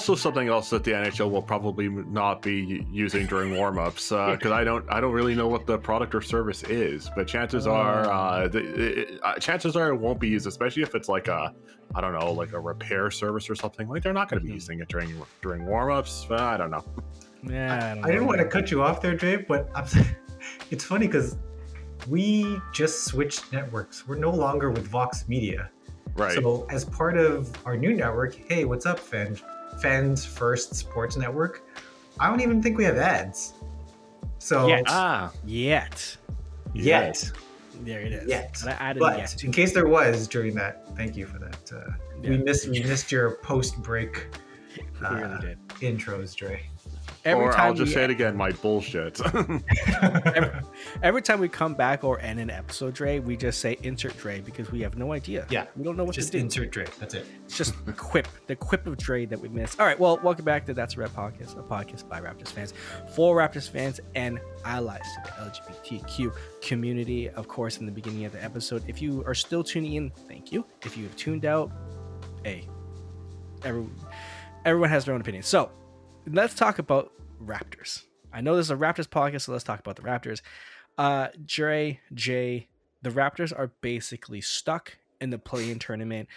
[0.09, 4.55] Also something else that the NHL will probably not be using during warmups because uh,
[4.55, 8.11] I don't I don't really know what the product or service is, but chances are
[8.11, 11.53] uh, the, it, uh, chances are it won't be used, especially if it's like a
[11.95, 13.87] I don't know like a repair service or something.
[13.87, 14.55] Like they're not going to be mm-hmm.
[14.55, 16.29] using it during during warmups.
[16.29, 16.83] Uh, I don't know.
[17.41, 19.87] Yeah, I, I, I didn't want to cut you off there, Dave, but I'm,
[20.69, 21.37] it's funny because
[22.09, 24.05] we just switched networks.
[24.05, 25.69] We're no longer with Vox Media.
[26.15, 26.33] Right.
[26.33, 29.37] So as part of our new network, hey, what's up, fan?
[29.81, 31.63] Fans First Sports Network,
[32.19, 33.53] I don't even think we have ads.
[34.39, 34.83] So yet.
[34.87, 36.17] ah yet
[36.73, 37.31] yet
[37.81, 38.27] there it is.
[38.27, 38.61] Yet.
[38.99, 39.43] but yet.
[39.43, 41.71] in case there was during that, thank you for that.
[41.73, 44.27] Uh, yeah, we missed we missed your post break
[45.03, 46.61] uh, really intros, Dre.
[47.25, 49.21] Every or time I'll just we- say it again, my bullshit.
[50.35, 50.51] every,
[51.01, 54.41] every time we come back or end an episode, Dre, we just say insert Dre
[54.41, 55.47] because we have no idea.
[55.49, 56.43] Yeah, we don't know what Just to do.
[56.43, 56.93] insert Drake.
[56.97, 57.25] That's it.
[57.45, 59.79] It's just quip, the quip of Dre that we missed.
[59.79, 62.73] All right, well, welcome back to That's a Rap Podcast, a podcast by Raptors fans,
[63.15, 67.29] for Raptors fans and allies to the LGBTQ community.
[67.29, 70.51] Of course, in the beginning of the episode, if you are still tuning in, thank
[70.51, 70.65] you.
[70.81, 71.71] If you have tuned out,
[72.43, 72.67] hey,
[73.63, 73.85] every,
[74.65, 75.43] everyone has their own opinion.
[75.43, 75.71] So
[76.27, 77.11] let's talk about
[77.43, 78.03] Raptors.
[78.31, 80.41] I know this is a Raptors podcast, so let's talk about the Raptors.
[80.97, 82.67] Uh, Dre, Jay,
[83.01, 86.27] the Raptors are basically stuck in the play-in tournament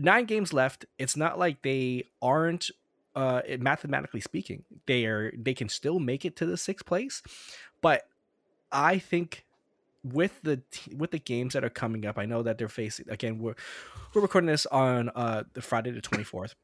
[0.00, 0.86] nine games left.
[0.98, 2.70] It's not like they aren't
[3.14, 4.64] uh mathematically speaking.
[4.86, 7.22] They are they can still make it to the sixth place.
[7.80, 8.08] But
[8.72, 9.44] I think
[10.02, 10.62] with the
[10.96, 13.56] with the games that are coming up, I know that they're facing again we're
[14.14, 16.54] we're recording this on uh the Friday the 24th.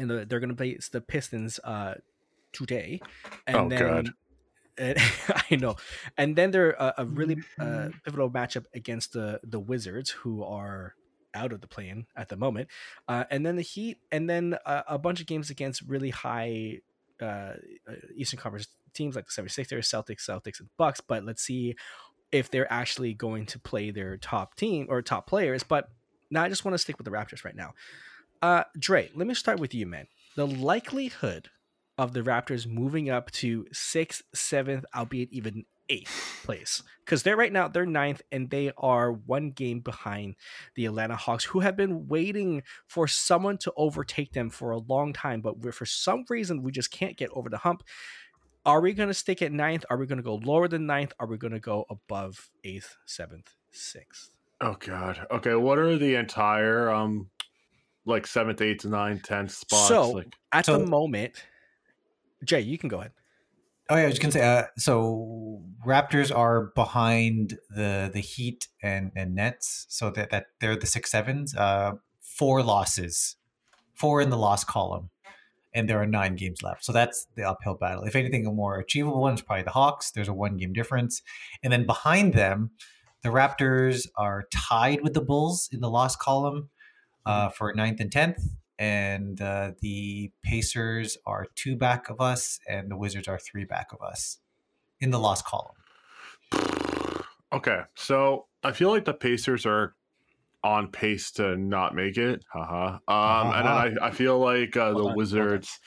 [0.00, 1.94] And the, they're going to play the Pistons uh
[2.52, 3.00] today.
[3.46, 4.10] And Oh, then God.
[4.78, 4.98] and,
[5.50, 5.76] I know.
[6.16, 10.94] And then they're a, a really uh, pivotal matchup against the the Wizards, who are
[11.34, 12.68] out of the play-in at the moment.
[13.06, 16.80] Uh, and then the Heat, and then a, a bunch of games against really high
[17.20, 21.00] uh, uh, Eastern Conference teams like the 76ers, Celtics, Celtics, and Bucks.
[21.00, 21.76] But let's see
[22.32, 25.62] if they're actually going to play their top team or top players.
[25.62, 25.88] But
[26.30, 27.74] now I just want to stick with the Raptors right now.
[28.42, 30.06] Uh, Dre, let me start with you, man.
[30.36, 31.50] The likelihood
[31.98, 37.52] of the Raptors moving up to sixth, seventh, albeit even eighth place, because they're right
[37.52, 40.36] now they're ninth and they are one game behind
[40.76, 45.12] the Atlanta Hawks, who have been waiting for someone to overtake them for a long
[45.12, 47.82] time, but for some reason we just can't get over the hump.
[48.64, 49.84] Are we going to stick at ninth?
[49.90, 51.12] Are we going to go lower than ninth?
[51.18, 54.30] Are we going to go above eighth, seventh, sixth?
[54.60, 55.26] oh God.
[55.30, 57.30] Okay, what are the entire um
[58.06, 59.88] like seventh, eighth, ninth, tenth spots?
[59.88, 61.34] So like at So- the moment,
[62.44, 63.12] Jay, you can go ahead.
[63.88, 64.40] Oh yeah, I was gonna say.
[64.58, 70.76] Uh, so Raptors are behind the the Heat and and Nets, so that that they're
[70.76, 71.56] the six sevens.
[71.56, 73.34] Uh, four losses,
[73.94, 75.10] four in the loss column,
[75.74, 76.84] and there are nine games left.
[76.84, 78.04] So that's the uphill battle.
[78.04, 80.12] If anything, a more achievable one is probably the Hawks.
[80.12, 81.20] There's a one game difference,
[81.64, 82.70] and then behind them,
[83.24, 86.70] the Raptors are tied with the Bulls in the loss column
[87.26, 88.38] uh, for ninth and tenth.
[88.78, 93.92] And uh, the Pacers are two back of us, and the Wizards are three back
[93.92, 94.38] of us
[95.00, 95.76] in the loss column.
[97.52, 99.94] Okay, so I feel like the Pacers are
[100.62, 102.44] on pace to not make it.
[102.52, 102.98] Haha.
[103.08, 105.16] Um, and then I, I feel like uh, the on.
[105.16, 105.78] Wizards.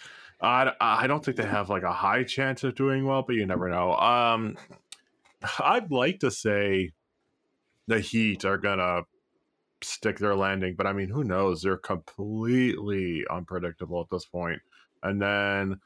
[0.41, 3.45] I, I don't think they have like a high chance of doing well, but you
[3.45, 3.93] never know.
[3.93, 4.57] Um,
[5.59, 6.91] I'd like to say
[7.87, 9.03] the Heat are gonna
[9.83, 11.61] stick their landing, but I mean, who knows?
[11.61, 14.61] They're completely unpredictable at this point.
[15.01, 15.79] And then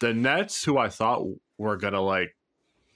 [0.00, 1.26] the Nets, who I thought
[1.58, 2.34] were gonna like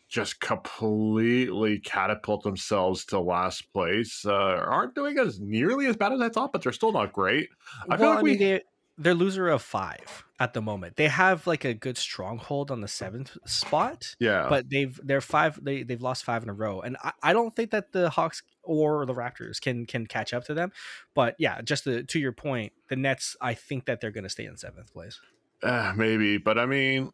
[0.08, 6.20] just completely catapult themselves to last place, uh, aren't doing as nearly as bad as
[6.20, 7.48] I thought, but they're still not great.
[7.90, 8.62] I feel like I we- mean, they,
[8.96, 10.96] they're loser of five at the moment.
[10.96, 15.62] They have like a good stronghold on the seventh spot, Yeah, but they've they're five.
[15.62, 18.42] They they've lost five in a row, and I, I don't think that the Hawks
[18.62, 20.72] or the Raptors can can catch up to them.
[21.14, 23.36] But yeah, just to, to your point, the Nets.
[23.40, 25.20] I think that they're going to stay in seventh place.
[25.62, 27.10] Uh, maybe, but I mean,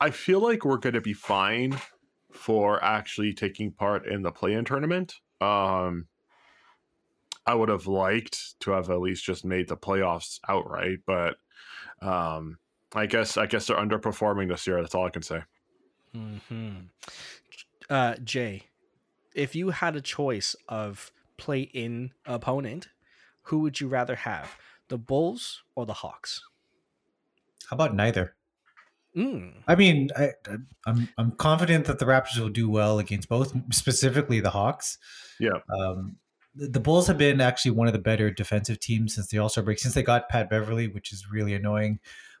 [0.00, 1.78] I feel like we're going to be fine
[2.32, 5.14] for actually taking part in the play-in tournament.
[5.40, 6.06] Um,
[7.46, 11.36] I would have liked to have at least just made the playoffs outright, but
[12.00, 12.58] um,
[12.94, 14.80] I guess I guess they're underperforming this year.
[14.80, 15.40] That's all I can say.
[16.14, 16.70] hmm
[17.90, 18.64] Uh, Jay,
[19.34, 22.88] if you had a choice of play in opponent,
[23.42, 24.56] who would you rather have,
[24.88, 26.40] the Bulls or the Hawks?
[27.68, 28.34] How about neither?
[29.16, 29.52] Mm.
[29.66, 33.52] I mean, I, I- I'm I'm confident that the Raptors will do well against both,
[33.72, 34.96] specifically the Hawks.
[35.40, 35.58] Yeah.
[35.76, 36.16] Um,
[36.54, 39.64] the, Bulls have been actually one of the better defensive teams since the All Star
[39.64, 41.98] break, since they got Pat Beverley, which is really annoying.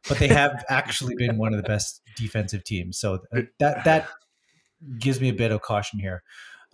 [0.08, 2.98] But they have actually been one of the best defensive teams.
[2.98, 4.08] So uh, that that
[4.98, 6.22] gives me a bit of caution here.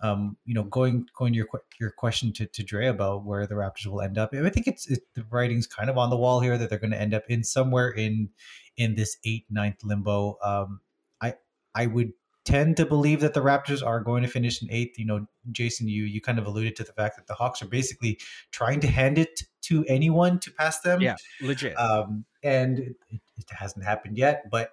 [0.01, 1.47] Um, you know, going going to your
[1.79, 4.33] your question to, to Dre about where the Raptors will end up.
[4.33, 6.91] I think it's it, the writing's kind of on the wall here that they're going
[6.91, 8.29] to end up in somewhere in
[8.77, 10.37] in this eighth ninth limbo.
[10.41, 10.79] Um,
[11.21, 11.35] I
[11.75, 12.13] I would
[12.45, 14.97] tend to believe that the Raptors are going to finish in eighth.
[14.97, 17.67] You know, Jason, you you kind of alluded to the fact that the Hawks are
[17.67, 18.19] basically
[18.51, 21.01] trying to hand it to anyone to pass them.
[21.01, 21.73] Yeah, legit.
[21.77, 22.95] Um, and it,
[23.37, 24.71] it, hasn't happened yet, but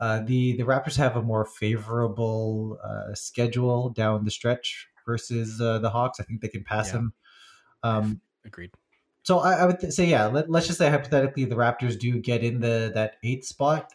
[0.00, 5.78] uh, the the Raptors have a more favorable uh, schedule down the stretch versus uh,
[5.78, 6.20] the Hawks.
[6.20, 6.92] I think they can pass Yeah.
[6.92, 7.12] them.
[7.82, 8.70] Um, Agreed.
[9.22, 10.26] so I, I would th- say, yeah.
[10.26, 13.92] Let, let's just say hypothetically, the Raptors do get in the that eighth spot.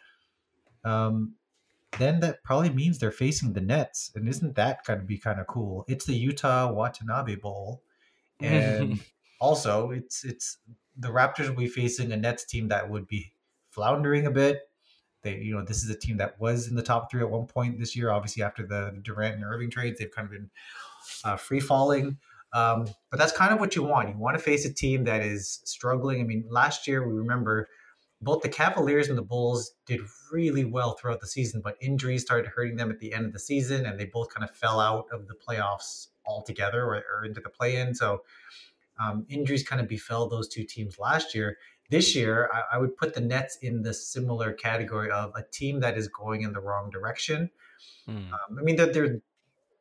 [0.84, 1.34] um,
[1.98, 5.40] then that probably means they're facing the Nets, and isn't that going to be kind
[5.40, 5.86] of cool?
[5.88, 7.84] It's the Yuta Watanabe Bowl,
[8.40, 9.00] and
[9.42, 10.58] also it's it's
[10.98, 13.32] the Raptors will be facing a Nets team that would be
[13.70, 14.62] floundering a bit.
[15.24, 17.48] They, you know, this is a team that was in the top three at one
[17.48, 18.12] point this year.
[18.12, 20.50] Obviously, after the Durant and Irving trades, they've kind of been
[21.24, 22.18] uh, free falling.
[22.54, 24.10] Um, but that's kind of what you want.
[24.10, 26.22] You want to face a team that is struggling.
[26.22, 27.68] I mean, last year we remember
[28.22, 30.02] both the Cavaliers and the Bulls did
[30.32, 33.40] really well throughout the season, but injuries started hurting them at the end of the
[33.40, 37.40] season, and they both kind of fell out of the playoffs altogether or, or into
[37.40, 37.94] the play-in.
[37.94, 38.24] So
[39.00, 41.58] um, injuries kind of befell those two teams last year.
[41.90, 45.80] This year, I, I, would put the Nets in the similar category of a team
[45.82, 47.50] that is going in the wrong direction.
[48.10, 48.34] Mm.
[48.34, 49.22] Um, I mean, they're, they're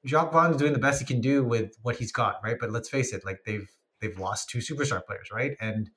[0.05, 2.57] Jacque Vaughn's doing the best he can do with what he's got, right?
[2.59, 3.69] But let's face it, like they've
[4.01, 5.57] they've lost two superstar players, right?
[5.61, 5.91] And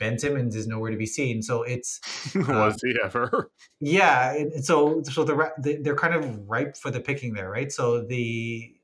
[0.00, 1.42] Ben Simmons is nowhere to be seen.
[1.42, 2.00] So it's
[2.34, 3.52] uh, was he ever?
[3.78, 4.34] Yeah.
[4.62, 7.70] So so the they're kind of ripe for the picking there, right?
[7.70, 8.74] So the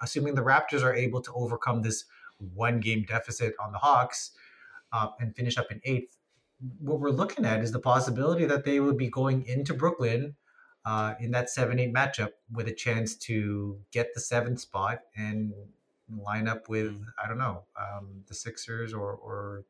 [0.00, 2.04] assuming the Raptors are able to overcome this
[2.54, 4.30] one game deficit on the Hawks
[4.92, 6.16] uh, and finish up in eighth,
[6.78, 10.36] what we're looking at is the possibility that they would be going into Brooklyn
[10.84, 15.52] uh, in that seven eight matchup with a chance to get the seventh spot and
[16.18, 17.02] line up with hmm.
[17.22, 19.64] I don't know um, the Sixers or or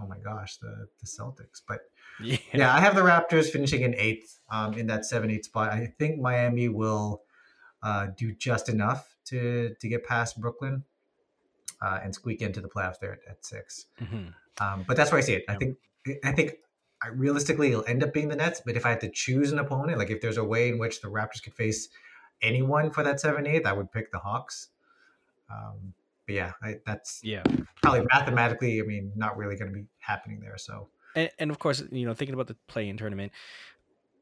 [0.00, 1.60] oh my gosh the the Celtics.
[1.66, 1.80] But
[2.22, 5.72] yeah, yeah I have the Raptors finishing in eighth um, in that seven eight spot.
[5.72, 7.22] I think Miami will
[7.82, 10.84] uh, do just enough to to get past Brooklyn
[11.80, 14.64] uh, and squeak into the playoffs there at, at 6 mm-hmm.
[14.64, 15.44] um, but that's where I see it.
[15.48, 15.78] I think
[16.24, 16.56] I think
[17.02, 18.62] I, realistically it'll end up being the Nets.
[18.64, 21.00] But if I had to choose an opponent, like if there's a way in which
[21.00, 21.88] the Raptors could face
[22.42, 24.68] anyone for that seven eighth, I would pick the Hawks.
[25.50, 25.94] Um,
[26.30, 27.42] but yeah, I, that's yeah
[27.82, 28.80] probably mathematically.
[28.80, 30.56] I mean, not really going to be happening there.
[30.58, 33.32] So and, and of course, you know, thinking about the play-in tournament,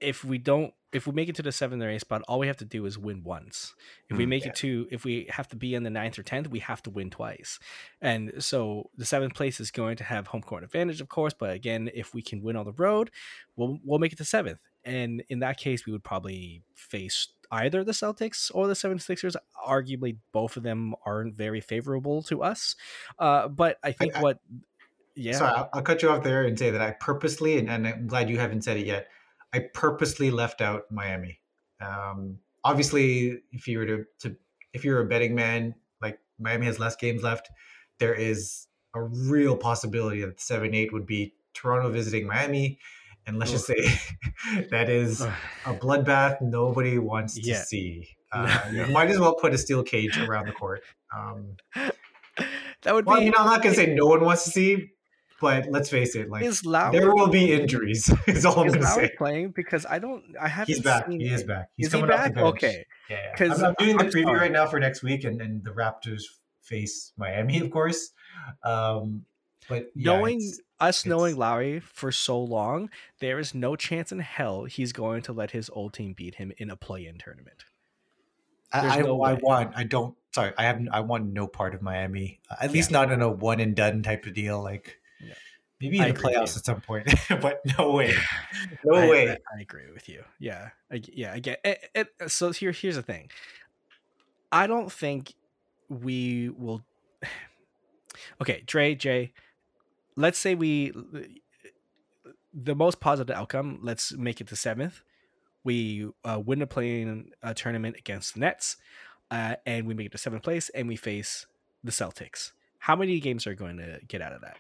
[0.01, 2.47] if we don't if we make it to the seventh or eighth spot, all we
[2.47, 3.75] have to do is win once.
[4.09, 4.51] If we mm, make yeah.
[4.51, 6.91] it to, if we have to be in the ninth or tenth, we have to
[6.91, 7.59] win twice.
[8.01, 11.35] And so the seventh place is going to have home court advantage, of course.
[11.39, 13.11] But again, if we can win on the road,
[13.55, 14.61] we'll we'll make it to seventh.
[14.83, 19.37] And in that case, we would probably face either the Celtics or the 76ers.
[19.67, 22.77] Arguably, both of them aren't very favorable to us.
[23.19, 24.39] Uh, but I think I, what,
[25.15, 25.33] yeah.
[25.33, 28.07] Sorry, I'll, I'll, cut you off there and say that I purposely, and, and I'm
[28.07, 29.09] glad you haven't said it yet.
[29.53, 31.41] I purposely left out Miami.
[31.81, 34.37] Um, obviously, if you were to, to
[34.73, 37.49] if you're a betting man, like Miami has less games left,
[37.99, 42.79] there is a real possibility that seven eight would be Toronto visiting Miami,
[43.29, 43.77] and let's just say
[44.71, 45.31] that is a
[45.67, 47.63] bloodbath nobody wants to yeah.
[47.63, 48.09] see.
[48.31, 50.83] Uh, you might as well put a steel cage around the court.
[51.17, 51.57] Um,
[52.83, 53.25] that would well, be.
[53.25, 54.91] You know, I'm not gonna say no one wants to see,
[55.41, 56.45] but let's face it, like
[56.93, 58.13] there will be injuries.
[58.27, 59.11] Is all I'm going to say.
[59.17, 60.75] Playing because I don't, I haven't.
[60.75, 61.09] He's back.
[61.11, 61.71] He is back.
[61.79, 62.37] He's is coming he back?
[62.37, 62.85] Okay.
[63.09, 63.31] Yeah.
[63.33, 64.41] Because I'm, I'm, doing the preview sorry.
[64.41, 66.25] right now for next week, and, and the Raptors
[66.61, 68.11] face Miami, of course.
[68.63, 69.25] Um,
[69.71, 70.43] but yeah, knowing
[70.81, 75.23] us, it's, knowing Lowry for so long, there is no chance in hell he's going
[75.23, 77.65] to let his old team beat him in a play-in tournament.
[78.73, 79.73] I, no I, I want.
[79.77, 80.15] I don't.
[80.35, 80.81] Sorry, I have.
[80.93, 82.41] I want no part of Miami.
[82.51, 82.75] Uh, at yeah.
[82.75, 84.63] least not in a one and done type of deal.
[84.63, 85.35] Like yeah.
[85.81, 87.09] Maybe in the playoffs at some point,
[87.41, 88.15] but no way,
[88.85, 89.31] no I, way.
[89.31, 90.25] I, I, agree with you.
[90.41, 92.31] Yeah, I, yeah, I get it, it.
[92.31, 93.31] So here, here's the thing.
[94.51, 95.35] I don't think
[95.89, 96.83] we will.
[98.41, 99.33] Okay, Dre, Jay.
[100.19, 100.93] Let's say we
[102.53, 103.79] the most positive outcome.
[103.83, 105.03] Let's make it to seventh.
[105.63, 108.77] We uh, win a play-in uh, tournament against the Nets,
[109.31, 111.47] uh, and we make it to seventh place, and we face
[111.85, 112.53] the Celtics.
[112.79, 114.57] How many games are going to get out of that?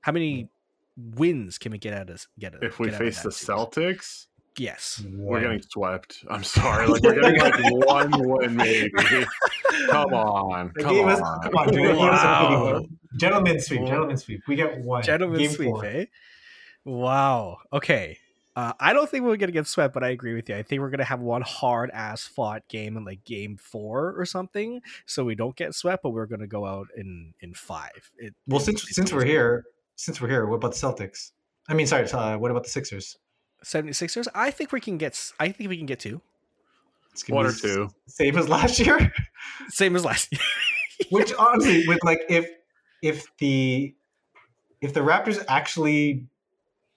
[0.00, 0.48] How many
[0.96, 2.54] wins can we get out of get?
[2.62, 6.24] If we face the Celtics, yes, we're getting swept.
[6.28, 8.90] I'm sorry, like we're getting like one win maybe.
[9.88, 11.96] come on, come on, us, come on, dude.
[11.96, 12.82] Wow.
[13.16, 14.42] Gentlemen sweep, gentlemen sweep.
[14.48, 15.02] We get one.
[15.02, 15.84] Gentlemen sweep, four.
[15.84, 16.04] eh?
[16.84, 17.58] Wow.
[17.72, 18.18] Okay.
[18.54, 20.56] Uh, I don't think we're gonna get swept, but I agree with you.
[20.56, 24.26] I think we're gonna have one hard ass fought game in like game four or
[24.26, 26.02] something, so we don't get swept.
[26.02, 28.10] But we're gonna go out in in five.
[28.18, 29.64] It, well, since since we're here,
[29.96, 31.30] since we're here, what about the Celtics?
[31.68, 33.16] I mean, sorry, uh, what about the Sixers?
[33.64, 34.28] 76ers?
[34.34, 36.20] I think we can get I think we can get two.
[37.28, 37.90] One or two.
[38.06, 39.12] Same as last year?
[39.68, 40.40] Same as last year.
[41.10, 42.48] Which honestly, with like if
[43.02, 43.94] if the
[44.80, 46.26] if the Raptors actually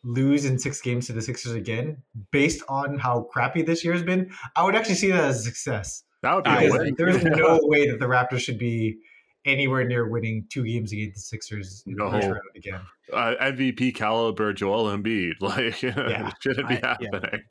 [0.03, 1.97] lose in six games to the Sixers again,
[2.31, 5.43] based on how crappy this year has been, I would actually see that as a
[5.43, 6.03] success.
[6.21, 8.97] That would be There's no way that the Raptors should be
[9.45, 12.05] anywhere near winning two games against the Sixers in No.
[12.05, 12.79] the first round again.
[13.13, 16.27] Uh, MVP caliber Joel Embiid, like Yeah.
[16.29, 17.09] it shouldn't be I- yeah.
[17.13, 17.41] happening.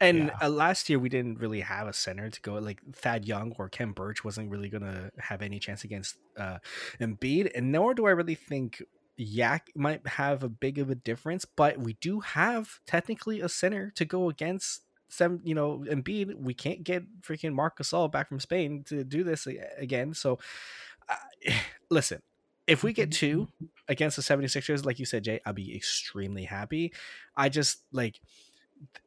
[0.00, 0.38] And Yeah.
[0.42, 3.68] uh, last year we didn't really have a center to go like Thad Young or
[3.68, 6.58] Khem Birch wasn't really gonna have any chance against uh
[7.00, 8.82] Embiid, and nor do I really think
[9.16, 11.44] Yak might have a big of a difference.
[11.44, 16.34] But we do have technically a center to go against some, you know, Embiid.
[16.40, 19.46] We can't get freaking Marc Gasol back from Spain to do this
[19.78, 20.14] again.
[20.14, 20.40] So,
[21.90, 22.20] listen,
[22.66, 23.48] if we get two
[23.88, 26.92] against the 76ers, like you said, Jay, I'll be extremely happy.
[27.36, 28.20] I just like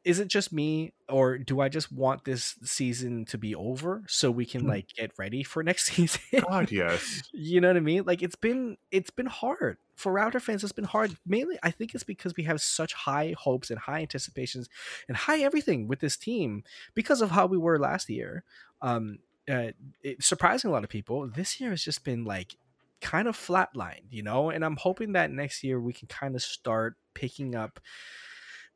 [0.03, 4.31] is it just me or do I just want this season to be over so
[4.31, 4.69] we can Hmm.
[4.69, 6.21] like get ready for next season?
[6.47, 7.21] God, yes.
[7.31, 8.03] you know what I mean?
[8.05, 10.63] Like it's been it's been hard for Raptor fans.
[10.63, 11.17] It's been hard.
[11.25, 14.69] Mainly, I think it's because we have such high hopes and high anticipations
[15.07, 16.63] and high everything with this team
[16.95, 18.43] because of how we were last year.
[18.81, 19.19] Um,
[19.49, 19.71] uh,
[20.01, 21.27] it, surprising a lot of people.
[21.27, 22.57] This year has just been like
[23.01, 24.49] kind of flatlined, you know.
[24.49, 27.79] And I'm hoping that next year we can kind of start picking up.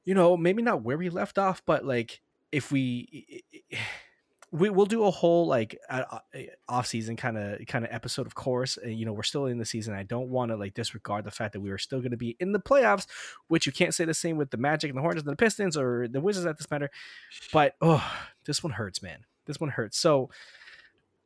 [0.03, 3.43] You know, maybe not where we left off, but like if we
[4.53, 6.03] we will do a whole like uh,
[6.67, 9.57] off season kind of kind of episode of course and you know we're still in
[9.57, 12.11] the season i don't want to like disregard the fact that we are still going
[12.11, 13.07] to be in the playoffs
[13.47, 15.77] which you can't say the same with the magic and the hornets and the pistons
[15.77, 16.89] or the wizards at this matter
[17.53, 18.05] but oh
[18.45, 20.29] this one hurts man this one hurts so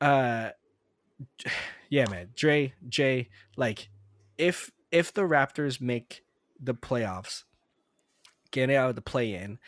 [0.01, 0.49] uh
[1.89, 3.89] yeah man dre jay like
[4.37, 6.23] if if the raptors make
[6.59, 7.43] the playoffs
[8.51, 9.59] getting out of the play in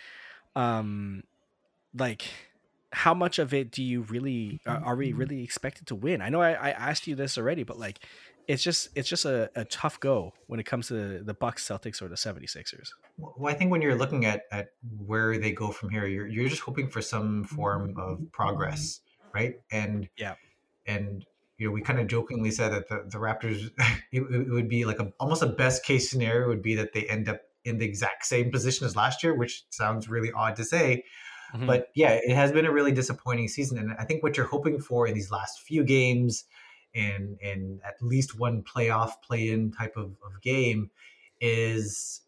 [0.55, 1.23] um
[1.97, 2.25] like
[2.93, 6.21] how much of it do you really are, we really expected to win?
[6.21, 7.99] I know I, I asked you this already but like
[8.47, 12.01] it's just it's just a, a tough go when it comes to the bucks celtics
[12.01, 14.69] or the 76ers Well, I think when you're looking at, at
[15.05, 19.01] where they go from here, you're you're just hoping for some form of progress,
[19.38, 19.56] right?
[19.72, 20.36] And Yeah.
[20.86, 21.26] and
[21.58, 23.72] you know, we kind of jokingly said that the, the Raptors,
[24.12, 27.06] it, it would be like a almost a best case scenario would be that they
[27.06, 30.64] end up in the exact same position as last year, which sounds really odd to
[30.64, 31.04] say,
[31.56, 31.66] Mhm.
[31.68, 33.78] but yeah, it has been a really disappointing season.
[33.78, 36.46] And I think what you're hoping for in these last few games
[36.96, 40.90] and and at least one playoff play-in type of, of game
[41.42, 42.22] is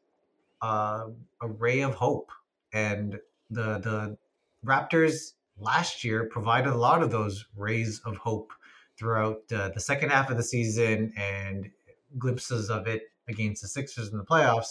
[0.61, 1.05] uh,
[1.41, 2.31] a ray of hope.
[2.73, 4.17] And the the
[4.65, 8.51] Raptors last year provided a lot of those rays of hope
[8.97, 11.69] throughout uh, the second half of the season and
[12.17, 14.69] glimpses of it against the Sixers in the playoffs.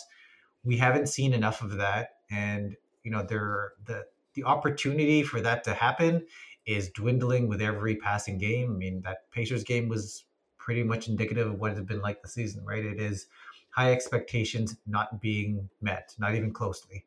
[0.65, 5.65] We haven't seen enough of that, and you know, there the the opportunity for that
[5.65, 6.27] to happen
[6.67, 8.71] is dwindling with every passing game.
[8.71, 10.25] I mean, that Pacers game was
[10.59, 12.85] pretty much indicative of what it's been like the season, right?
[12.85, 13.27] It is
[13.71, 17.07] high expectations not being met, not even closely.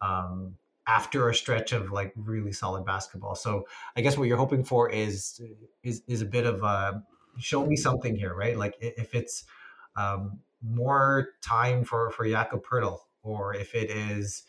[0.00, 0.56] Um,
[0.86, 3.66] after a stretch of like really solid basketball, so
[3.96, 5.40] I guess what you're hoping for is
[5.82, 7.02] is is a bit of a
[7.38, 8.56] show me something here, right?
[8.56, 9.44] Like if it's
[9.96, 14.44] um, more time for for Jakob Poeltl, or if it is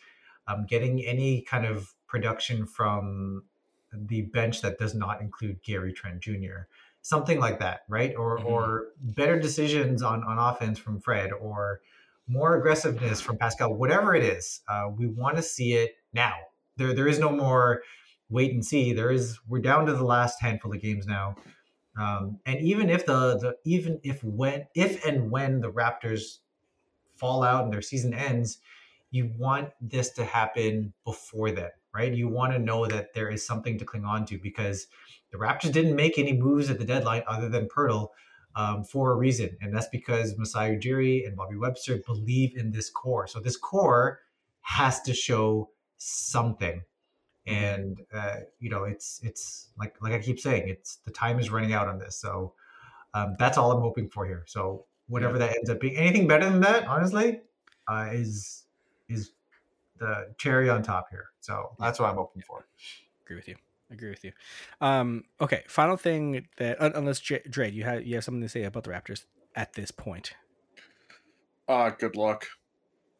[0.46, 3.44] um, getting any kind of production from
[3.92, 6.66] the bench that does not include Gary Trent Jr.
[7.02, 8.14] Something like that, right?
[8.16, 8.44] Or Mhm.
[8.46, 11.80] or better decisions on on offense from Fred, or
[12.26, 13.74] more aggressiveness from Pascal.
[13.74, 16.34] Whatever it is, uh, we want to see it now.
[16.76, 17.82] There there is no more
[18.30, 18.92] wait and see.
[18.92, 21.36] There is we're down to the last handful of games now.
[21.98, 26.38] Um, and even if the, the even if when if and when the Raptors
[27.14, 28.58] fall out and their season ends,
[29.10, 32.12] you want this to happen before then, right?
[32.12, 34.86] You want to know that there is something to cling on to because
[35.30, 38.08] the Raptors didn't make any moves at the deadline other than Poeltl
[38.56, 42.88] um, for a reason, and that's because Masai Ujiri and Bobby Webster believe in this
[42.88, 43.26] core.
[43.26, 44.20] So this core
[44.62, 45.70] has to show
[46.02, 46.82] something,
[47.46, 51.50] and uh, you know it's it's like like I keep saying, it's the time is
[51.50, 52.16] running out on this.
[52.16, 52.54] So
[53.14, 54.44] um, that's all I'm hoping for here.
[54.46, 57.40] So whatever that ends up being, anything better than that, honestly,
[57.88, 58.64] uh, is
[59.08, 59.32] is
[59.98, 61.26] the cherry on top here.
[61.40, 62.66] So that's what I'm hoping for.
[63.24, 63.56] agree with you
[63.90, 64.32] agree with you
[64.80, 68.64] um okay final thing that unless Dre, Dre you have you have something to say
[68.64, 70.34] about the raptors at this point
[71.68, 72.46] Uh, good luck.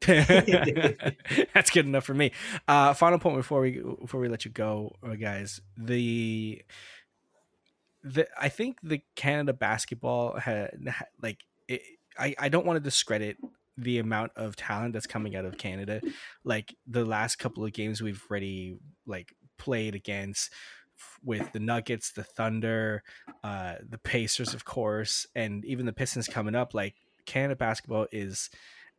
[1.55, 2.33] That's good enough for me.
[2.67, 5.61] Uh, final point before we before we let you go, uh, guys.
[5.77, 6.63] The
[8.03, 10.71] the I think the Canada basketball had
[11.21, 11.39] like
[11.69, 11.83] it,
[12.19, 13.37] I I don't want to discredit
[13.79, 16.01] the amount of talent that's coming out of Canada.
[16.45, 20.51] Like the last couple of games we've already like played against
[21.25, 23.03] with the Nuggets, the Thunder,
[23.43, 26.75] uh, the Pacers, of course, and even the Pistons coming up.
[26.75, 26.95] Like
[27.27, 28.51] Canada basketball is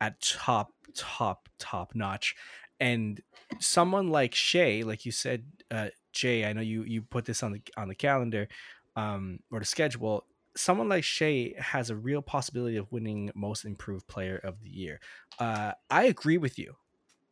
[0.03, 2.35] at top, top, top notch.
[2.79, 3.21] And
[3.59, 7.53] someone like Shai, like you said, uh, Jay, I know you you put this on
[7.53, 8.47] the on the calendar
[8.95, 10.25] um, or the schedule.
[10.55, 14.99] someone like Shai has a real possibility of winning Most Improved Player of the Year.
[15.39, 16.75] Uh, I agree with you.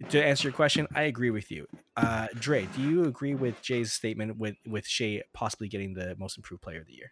[0.10, 1.68] To answer your question, I agree with you.
[1.96, 6.38] Uh, Dre, do you agree with Jay's statement with with Shai possibly getting the Most
[6.38, 7.12] Improved Player of the Year?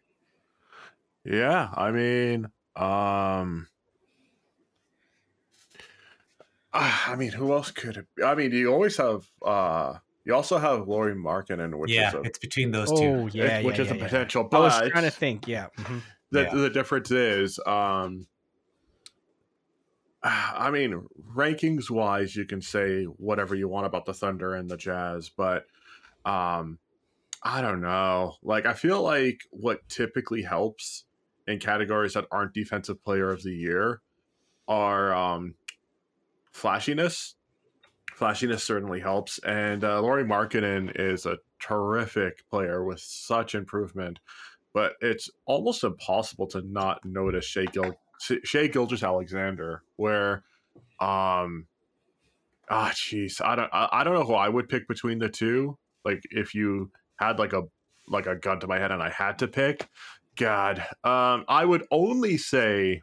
[1.25, 3.67] Yeah, I mean, um,
[6.73, 8.23] I mean, who else could it be?
[8.23, 9.95] I mean, you always have uh
[10.25, 13.37] you also have Lauri Markkanen, which yeah, is a, it's between those Oh two.
[13.37, 13.65] yeah, yeah.
[13.65, 14.03] which yeah, is yeah, a yeah.
[14.03, 14.43] potential.
[14.43, 15.47] I But was trying to think.
[15.47, 15.67] Yeah.
[15.77, 16.01] mhm.
[16.31, 16.53] the Yeah.
[16.55, 18.27] the difference is, um,
[20.23, 24.77] I mean, rankings wise, you can say whatever you want about the Thunder and the
[24.77, 25.65] Jazz, but
[26.25, 26.77] um,
[27.41, 28.35] I don't know.
[28.43, 31.05] Like, I feel like what typically helps
[31.47, 34.01] in categories that aren't Defensive Player of the Year
[34.67, 35.55] are um,
[36.59, 37.35] flashiness.
[38.13, 44.19] Flashiness certainly helps, and uh, Lauri Markkanen is a terrific player with such improvement.
[44.73, 50.43] But it's almost impossible to not notice Shai, Gil- Shai Gilgeous-Alexander, where,
[50.99, 51.65] um,
[52.69, 55.77] ah, jeez, I don't, I, I don't know who I would pick between the two.
[56.03, 57.63] Like, if you had like a
[58.07, 59.87] like a gun to my head and I had to pick,
[60.35, 63.01] God, um, I would only say,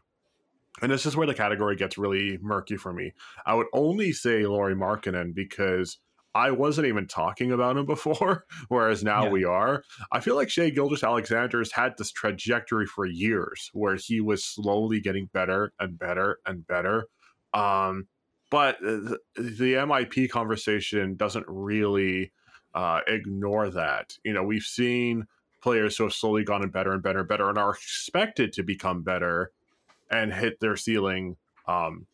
[0.83, 3.12] and this is where the category gets really murky for me.
[3.45, 5.99] I would only say Lauri Markkanen because
[6.35, 9.31] I wasn't even talking about him before, whereas now Yeah.
[9.31, 9.83] we are.
[10.12, 15.31] I feel like Shai Gilgeous-Alexander's had this trajectory for years where he was slowly getting
[15.33, 17.07] better and better and better.
[17.55, 18.09] Um,
[18.51, 22.33] but the, the MIP conversation doesn't really
[22.74, 24.12] uh, ignore that.
[24.22, 25.27] You know, we've seen
[25.62, 29.03] players who have slowly gotten better and better and better and are expected to become
[29.03, 29.51] better
[30.11, 31.36] and hit their ceiling
[31.66, 32.07] um,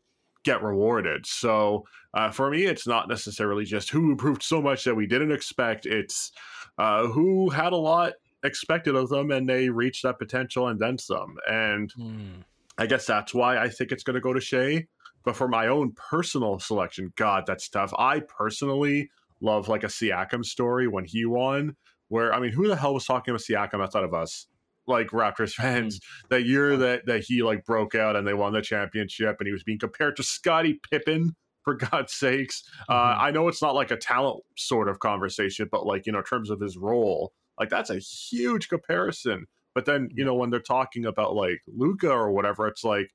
[0.44, 1.26] get rewarded.
[1.26, 1.84] So
[2.14, 5.86] uh, for me, it's not necessarily just who improved so much that we didn't expect.
[5.86, 6.32] It's
[6.78, 8.14] uh, who had a lot
[8.44, 11.36] expected of them and they reached that potential and then some.
[11.48, 12.40] And Hmm.
[12.78, 14.86] I guess that's why I think it's going to go to Shai.
[15.24, 17.92] But for my own personal selection, God, that's tough.
[17.96, 21.76] I personally love like a Siakam story when he won,
[22.08, 24.48] where I mean, who the hell was talking about Siakam outside of us?
[24.86, 28.62] Like Raptors fans, that year that that he like broke out and they won the
[28.62, 32.64] championship, and he was being compared to Scottie Pippen for God's sakes.
[32.88, 36.18] Uh, I know it's not like a talent sort of conversation, but like you know,
[36.18, 39.46] in terms of his role, like that's a huge comparison.
[39.74, 43.10] But then you know when they're talking about like Luka or whatever, it's like,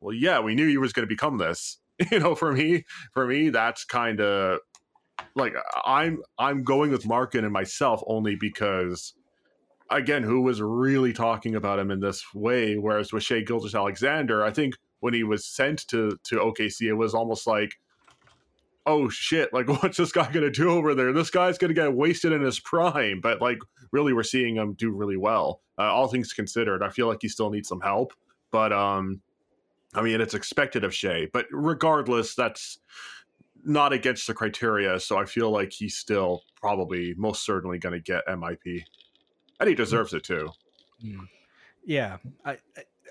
[0.00, 1.78] well, yeah, we knew he was going to become this.
[2.10, 4.58] You know, for me, for me, that's kind of
[5.36, 9.14] like I'm I'm going with Markkanen myself only because
[9.92, 12.76] again, who was really talking about him in this way?
[12.76, 17.14] Whereas with Shai Gilgeous-Alexander, I think when he was sent to to OKC, it was
[17.14, 17.74] almost like,
[18.86, 21.12] oh shit, like what's this guy gonna do over there?
[21.12, 23.20] This guy's gonna get wasted in his prime.
[23.20, 23.58] But like,
[23.92, 25.60] really, we're seeing him do really well.
[25.78, 28.12] Uh, all things considered, I feel like he still needs some help,
[28.50, 29.20] but um,
[29.94, 31.28] I mean, it's expected of Shai.
[31.32, 32.78] But regardless, that's
[33.64, 34.98] not against the criteria.
[35.00, 38.84] So I feel like he's still probably most certainly going to get MIP,
[39.62, 40.50] and he deserves it too.
[41.84, 42.56] Yeah, I, I,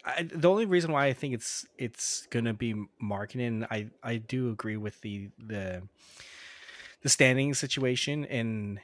[0.05, 2.73] I, the only reason why I think it's it's gonna be
[3.03, 5.81] Markkanen, I I do agree with the the
[7.01, 8.25] the standing situation.
[8.25, 8.79] And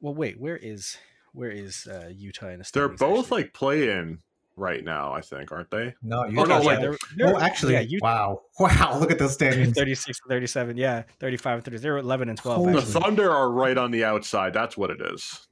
[0.00, 0.98] well, wait, where is
[1.32, 3.42] where is uh, Utah in the They're both actually?
[3.42, 4.18] like play-in
[4.56, 5.94] right now, I think, aren't they?
[6.02, 8.98] No, you Oh, no, guys like- are- they're- they're- oh, actually, yeah, Utah- wow, wow!
[8.98, 9.72] Look at those standings.
[9.74, 12.82] 36 and 37 yeah 35 and 30 they're 11 and 12 Holy The.
[12.82, 14.52] Thunder are right on the outside.
[14.52, 15.48] That's what it is.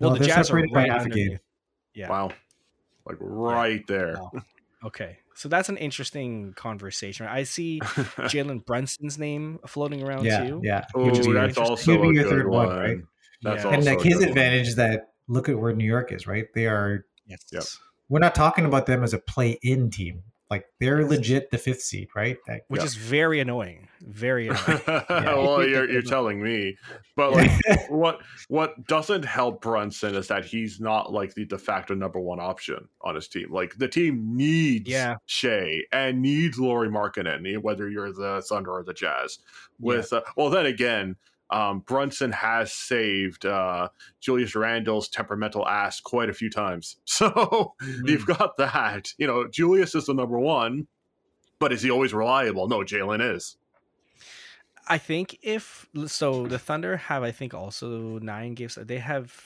[0.00, 1.38] Well No, the jazz are right half a game.
[1.94, 2.30] yeah Wow,
[3.06, 4.14] like right there.
[4.18, 4.32] Wow.
[4.86, 7.80] okay so that's an interesting conversation i see
[8.32, 10.84] jalen brunson's name floating around Yeah, too yeah.
[10.94, 11.64] Oh, which is that's interesting.
[11.64, 12.66] also a your good third one.
[12.66, 12.98] one, right?
[13.42, 13.70] That's Yeah.
[13.74, 14.28] and like his good one.
[14.30, 16.46] advantage is that look at where New York is, right?
[16.54, 17.04] They are.
[17.26, 17.62] yes Yep.
[18.08, 20.22] We're not talking about them as a play-in team.
[20.50, 22.36] Like they're legit the fifth seed, right?
[22.48, 22.86] Like, which Yeah.
[22.86, 26.76] is very annoying very annoying well, you're you're telling me,
[27.16, 27.50] but like,
[27.88, 32.40] what what doesn't help Brunson is that he's not like the de facto number one
[32.40, 33.52] option on his team.
[33.52, 35.16] Like the team needs Yeah.
[35.26, 39.38] Shai and needs Lauri Markkanen, whether you're the Thunder or the Jazz.
[39.78, 41.16] With uh, well, then again,
[41.50, 43.88] um, Brunson has saved uh,
[44.20, 46.96] Julius Randle's temperamental ass quite a few times.
[47.20, 47.74] So
[48.04, 49.12] you've got that.
[49.18, 50.86] You know, Julius is the number one,
[51.58, 52.66] but is he always reliable?
[52.66, 53.58] No, Jalen is.
[54.88, 58.78] I think if so, the Thunder have I think also nine games.
[58.80, 59.38] They have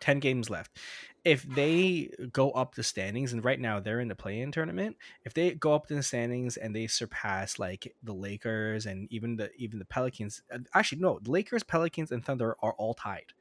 [0.00, 0.78] ten games left.
[1.24, 5.32] If they go up the standings, and right now they're in the play-in tournament, if
[5.32, 9.50] they go up in the standings and they surpass like the Lakers and even the
[9.56, 13.32] even the Pelicans, uh, actually no, the Lakers, Pelicans, and Thunder are all tied,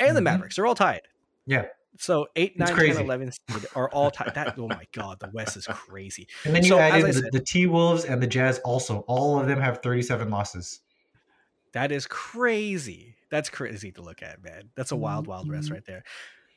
[0.00, 0.24] and the Mhm.
[0.24, 1.02] Mavericks are all tied.
[1.46, 1.66] Yeah.
[1.98, 4.34] So 8, It's 9, 10, 11 seed are all tied.
[4.34, 6.26] That oh my god, the West is crazy.
[6.46, 8.58] And then you So, add in the, said- the T Wolves and the Jazz.
[8.64, 10.80] Also, all of them have 37 losses.
[11.72, 13.14] That is crazy.
[13.30, 14.70] That's crazy to look at, man.
[14.74, 15.72] That's a wild, wild west Mhm.
[15.74, 16.02] right there.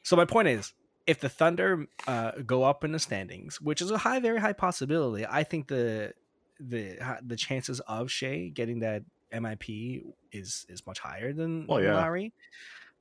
[0.07, 0.71] So my point is,
[1.05, 4.53] if the Thunder uh, go up in the standings, which is a high, very high
[4.53, 6.13] possibility, I think the
[6.61, 9.03] the the chances of Shai getting that
[9.33, 11.95] MIP is is much higher than Well, yeah.
[11.95, 12.31] Lowry,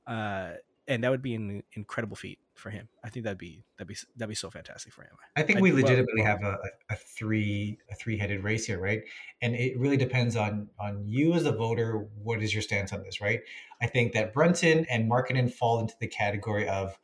[0.05, 0.55] uh,
[0.87, 2.87] and that would be an incredible feat for him.
[3.03, 5.11] I think that'd be that'd be that'd be so fantastic for him.
[5.35, 8.17] I think I we do- well, legitimately well- have a, a, a three a three
[8.17, 9.01] headed race here, right?
[9.41, 12.07] And it really depends on on you as a voter.
[12.23, 13.41] What is your stance on this, right?
[13.81, 16.97] I think that Brunson and Markkanen fall into the category of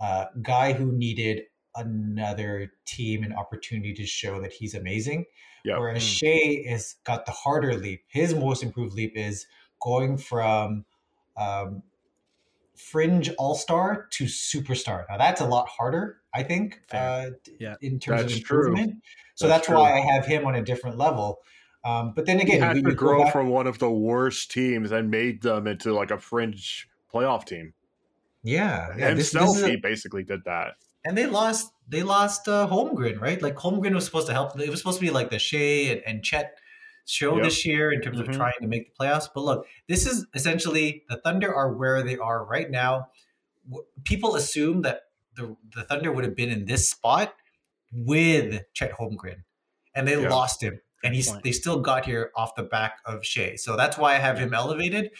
[0.00, 1.42] uh, guy who needed
[1.74, 5.26] another team an opportunity to show that he's amazing.
[5.64, 5.78] Yeah.
[5.78, 6.18] Whereas Mm.
[6.64, 8.02] Shai has got the harder leap.
[8.08, 9.46] His most improved leap is
[9.80, 10.84] going from
[11.36, 11.82] um,
[12.76, 15.04] fringe all star to superstar.
[15.08, 17.74] Now that's a lot harder, I think, uh, Yeah.
[17.80, 18.58] in terms That's of true.
[18.68, 19.02] improvement.
[19.34, 21.40] So That's that's, why I have him on a different level.
[21.84, 24.50] Um, but then He again, had we- to grow back- from one of the worst
[24.50, 27.74] teams and made them into like a fringe playoff team.
[28.42, 29.14] yeah, yeah.
[29.14, 30.74] This, Himself, this is a- he basically did that.
[31.04, 33.40] and they lost they lost uh, Holmgren, right?
[33.40, 34.58] Like Holmgren was supposed to help.
[34.58, 36.58] It was supposed to be like the Shai and, and Chet
[37.06, 37.44] show Yep.
[37.44, 38.28] this year in terms Mhm.
[38.28, 39.28] of trying to make the playoffs.
[39.32, 43.08] But look, this is essentially the Thunder are where they are right now.
[44.04, 45.02] People assume that
[45.34, 47.34] the the Thunder would have been in this spot
[47.92, 49.44] with Chet Holmgren,
[49.94, 50.28] and they Yeah.
[50.28, 50.80] lost him.
[51.04, 54.18] And he's they still got here off the back of Shai, so that's why I
[54.18, 55.10] have him elevated.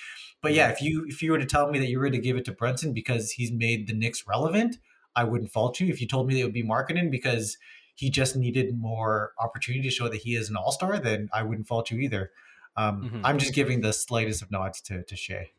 [0.43, 2.37] But yeah, if you if you were to tell me that you were to give
[2.37, 4.79] it to Brunson because he's made the Knicks relevant,
[5.15, 5.89] I wouldn't fault you.
[5.89, 7.57] If you told me that it would be Markkanen because
[7.97, 11.43] he just needed more opportunity to show that he is an all star, then I
[11.43, 12.31] wouldn't fault you either.
[12.77, 13.21] Um, Mhm.
[13.25, 15.51] I'm just giving the slightest of nods to to Shai.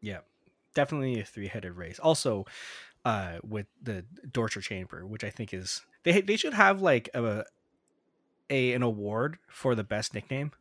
[0.00, 0.20] Yeah,
[0.74, 1.98] definitely a three-headed race.
[1.98, 2.46] Also,
[3.04, 7.44] uh, with the Dorcher Chamber, which I think is they they should have like a
[8.50, 10.52] a an award for the best nickname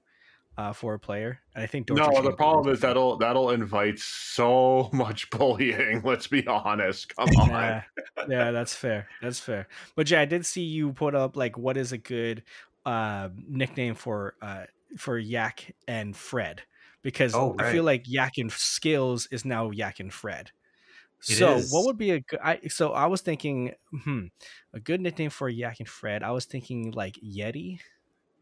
[0.59, 1.39] uh, for a player.
[1.55, 6.01] And I think Dorcher no, the problem would is that'll that'll invite so much bullying.
[6.03, 7.15] Let's be honest.
[7.15, 7.49] Come on.
[7.49, 7.83] Yeah,
[8.27, 9.07] yeah, that's fair.
[9.21, 9.69] That's fair.
[9.95, 12.43] But yeah, I did see you put up like what is a good
[12.85, 14.65] uh, nickname for uh,
[14.97, 16.63] for Yak and Fred
[17.03, 20.51] because Oh, I feel like Yak and Skills is now Yak and Fred.
[21.21, 21.71] It so is.
[21.71, 22.39] what would be a good?
[22.43, 24.25] I, so I was thinking, hmm,
[24.73, 26.21] a good nickname for Yak and Fred.
[26.21, 27.79] I was thinking like Yeti,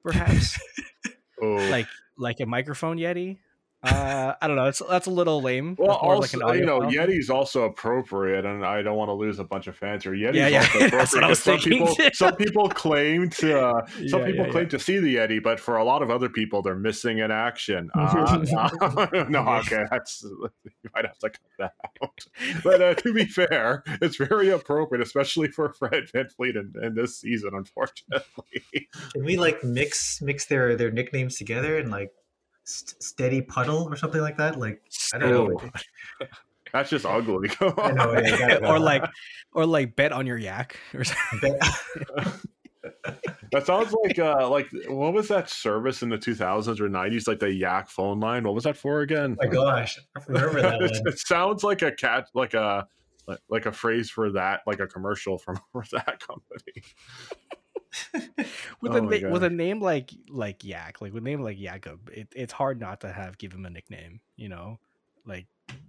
[0.03, 0.59] perhaps
[1.41, 1.55] Oh.
[1.69, 1.87] like
[2.17, 3.39] like a microphone Yeti.
[3.83, 4.65] Uh, I don't know.
[4.65, 5.75] It's that's a little lame.
[5.77, 7.07] well, That's more of like also, an you know, audiophile.
[7.09, 10.13] Yeti's also appropriate, and I don't want to lose a bunch of fans here.
[10.13, 10.91] Yeti's Yeah, yeah, also appropriate.
[10.97, 14.25] that's what I was 'cause some thinking people, some people claim to, uh, some Yeah,
[14.25, 14.69] people yeah, claim yeah.
[14.69, 17.89] to see the Yeti, but for a lot of other people, they're missing in action.
[17.97, 20.49] Uh, no, okay, that's you
[20.95, 22.25] might have to cut that out.
[22.63, 27.17] But uh, to be fair, it's very appropriate, especially for Fred VanVleet in, in this
[27.19, 27.51] season.
[27.53, 32.11] Unfortunately, Can we like mix mix their their nicknames together and like
[32.67, 34.59] st- steady puddle or something like that?
[34.59, 34.81] Like
[35.13, 35.71] I don't know.
[36.73, 37.49] That's just ugly.
[37.61, 39.03] I know, yeah, gotta- or like
[39.53, 41.57] or like bet on your yak or something.
[43.53, 47.39] That sounds like uh like what was that service in the 2000s or 90s like
[47.39, 48.43] the Yak phone line?
[48.43, 49.37] What was that for again?
[49.41, 51.07] Oh my gosh, I remember that it, one.
[51.07, 52.87] it sounds like a cat like a
[53.27, 56.83] like, like a phrase for that like a commercial from for that company.
[58.81, 61.57] with Oh a na- with a name like like Yak, like with a name like
[61.57, 64.19] Jakob, it, it's hard not to have give him a nickname.
[64.35, 64.79] You know,
[65.25, 65.45] like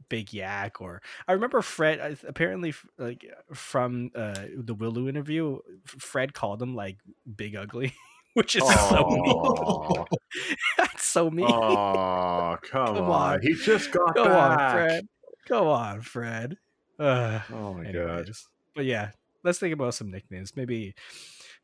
[0.09, 2.19] Big Yak or I remember Fred.
[2.27, 6.99] Apparently, like from uh, the Willu interview, Fred called him like
[7.37, 7.93] Big Ugly,
[8.35, 10.05] which is so mean.
[10.79, 11.47] That's so mean.
[11.51, 13.43] oh come, Come on.
[13.43, 14.59] He just got Go back.
[14.61, 15.09] on, Fred.
[15.49, 16.57] Go on, Fred.
[16.99, 17.97] Uh, Oh my god.
[17.97, 19.11] Anyways, but yeah,
[19.45, 20.57] let's think about some nicknames.
[20.57, 20.95] Maybe,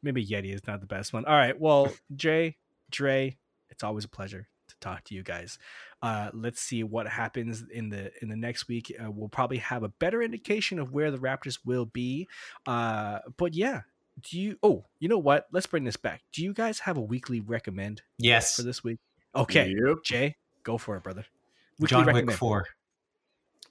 [0.05, 1.25] maybe Yeti is not the best one.
[1.25, 1.59] All right.
[1.59, 2.57] Well, Jay,
[2.91, 3.37] Dre,
[3.71, 5.59] it's always a pleasure to talk to you guys.
[6.03, 8.95] Uh, let's see what happens in the in the next week.
[9.03, 12.29] Uh, we'll probably have a better indication of where the Raptors will be.
[12.67, 13.81] Uh, but yeah,
[14.23, 14.59] do you?
[14.63, 15.47] Oh, you know what?
[15.51, 16.23] Let's bring this back.
[16.33, 18.99] Do you guys have a weekly recommend Yes, for this week?
[19.35, 19.97] Okay, Yep.
[20.05, 21.25] Jay, go for it, brother.
[21.81, 22.39] Weekly John Wick recommend.
[22.39, 22.67] Four.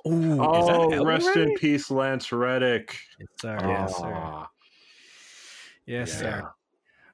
[0.05, 2.97] Ooh, is that Oh, out rest in peace, Lance Reddick.
[3.19, 3.57] Yes, sir.
[3.61, 4.45] Yes, sir.
[5.85, 6.19] Yes, yeah.
[6.19, 6.51] sir.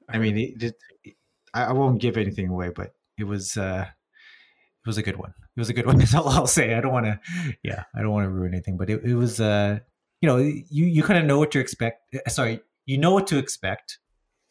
[0.08, 0.62] I mean, it,
[1.04, 1.14] it,
[1.54, 5.34] I, I won't give anything away, but it was uh, it was a good one.
[5.56, 5.98] It was a good one.
[5.98, 6.74] That's all I'll say.
[6.74, 7.20] I don't want to,
[7.62, 9.78] yeah, I don't want to ruin anything, but it, it was, uh,
[10.20, 12.14] you know, you you kind of know what to expect.
[12.14, 13.98] uh, Sorry, you know what to expect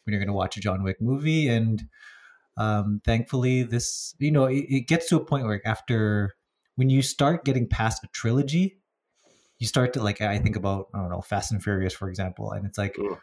[0.04, 1.82] when you're going to watch a John Wick movie, and
[2.56, 6.34] um, thankfully, this, you know, it, it gets to a point where after
[6.76, 8.80] when you start getting past a trilogy,
[9.58, 12.52] you start to like I think about I don't know Fast and Furious for example,
[12.52, 13.18] and it's like Ugh.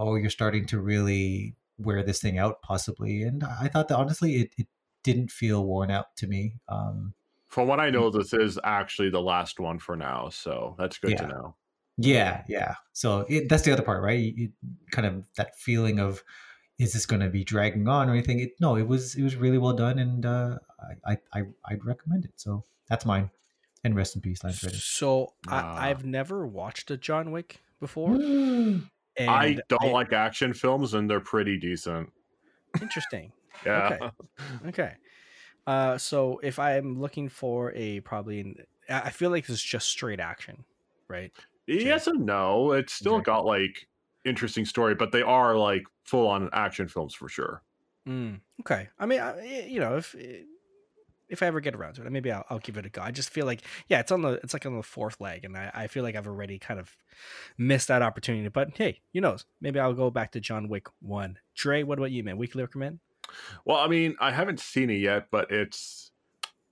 [0.00, 4.36] Oh you're starting to really wear this thing out possibly, and I thought that honestly
[4.42, 4.66] it, it
[5.04, 6.54] didn't feel worn out to me.
[6.68, 7.14] Um,
[7.48, 11.16] From what I know, this is actually the last one for now, so that's good
[11.18, 11.56] to know.
[11.96, 12.74] Yeah, yeah.
[12.92, 14.18] So it, that's the other part, right?
[14.18, 14.52] You, you-
[14.90, 16.22] kind of that feeling of
[16.78, 18.40] is this going to be dragging on or anything?
[18.40, 20.58] It, no, it was it was really well done, and uh,
[21.06, 22.32] I, I I I'd recommend it.
[22.36, 23.30] So that's mine.
[23.84, 24.80] And rest in peace, Lance Reddick.
[24.80, 25.76] So Ah.
[25.78, 28.18] I, I've never watched a John Wick before.
[29.16, 32.12] And I don't like action films, and they're pretty decent.
[32.80, 33.32] Interesting.
[33.66, 33.90] Yeah.
[33.90, 34.10] Okay.
[34.66, 34.96] Okay.
[35.66, 38.56] Uh, so if I'm looking for a probably,
[38.88, 40.64] I I feel like this is just straight action,
[41.08, 41.32] right?
[41.66, 42.72] Yes and no.
[42.72, 43.20] It's still Exactly.
[43.20, 43.88] got like
[44.24, 47.62] interesting story, but they are like full on action films for sure.
[48.08, 48.88] Mm, okay.
[48.98, 50.14] I mean, I, you know, if
[51.30, 53.00] if I ever get around to it, maybe I'll, I'll give it a go.
[53.00, 55.56] I just feel like, yeah, it's on the, it's like on the fourth leg, and
[55.56, 56.94] I, I feel like I've already kind of
[57.56, 58.48] missed that opportunity.
[58.48, 59.46] But hey, you knows?
[59.60, 61.38] Maybe I'll go back to John Wick one.
[61.54, 62.36] Dre, what about you, man?
[62.36, 62.98] Weekly recommend?
[63.64, 66.10] Well, I mean, I haven't seen it yet, but it's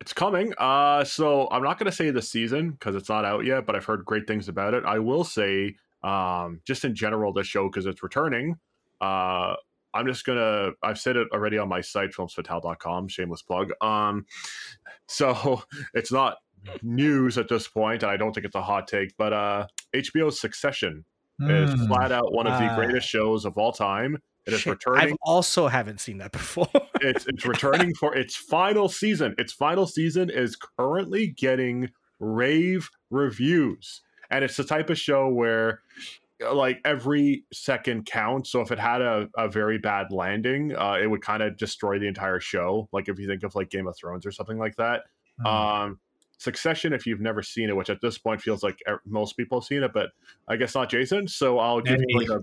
[0.01, 0.55] it's coming.
[0.59, 3.85] Uh so I'm not gonna say the season because it's not out yet, but I've
[3.85, 4.85] heard great things about it.
[4.85, 8.57] I will say, um, just in general, the show because it's returning.
[9.01, 9.55] Uh
[9.95, 13.73] I'm just gonna I've said it already on my site, filmsfatale.com, shameless plug.
[13.81, 14.27] Um
[15.07, 15.63] so
[15.95, 16.37] it's not
[16.83, 20.41] news at this point, and I don't think it's a hot take, but uh HBO's
[20.41, 21.05] Succession
[21.41, 21.87] is Mm.
[21.87, 22.75] flat out one of the Ah.
[22.77, 24.19] greatest shows of all time.
[24.47, 26.69] It is Shit, returning I've also haven't seen that before.
[27.01, 29.35] it's it's returning for its final season.
[29.39, 34.01] Its final season is currently getting rave reviews.
[34.31, 38.51] And it's the type of show where uh, like every second counts.
[38.51, 41.99] So if it had a, a very bad landing, uh, it would kind of destroy
[41.99, 42.89] the entire show.
[42.93, 45.03] Like if you think of like Game of Thrones or something like that.
[45.45, 45.47] Mm.
[45.47, 45.99] Um,
[46.41, 49.67] Succession, if you've never seen it, which at this point feels like most people have
[49.67, 50.11] seen it, but
[50.47, 51.27] I guess not Jason.
[51.27, 52.41] So I'll give you like a.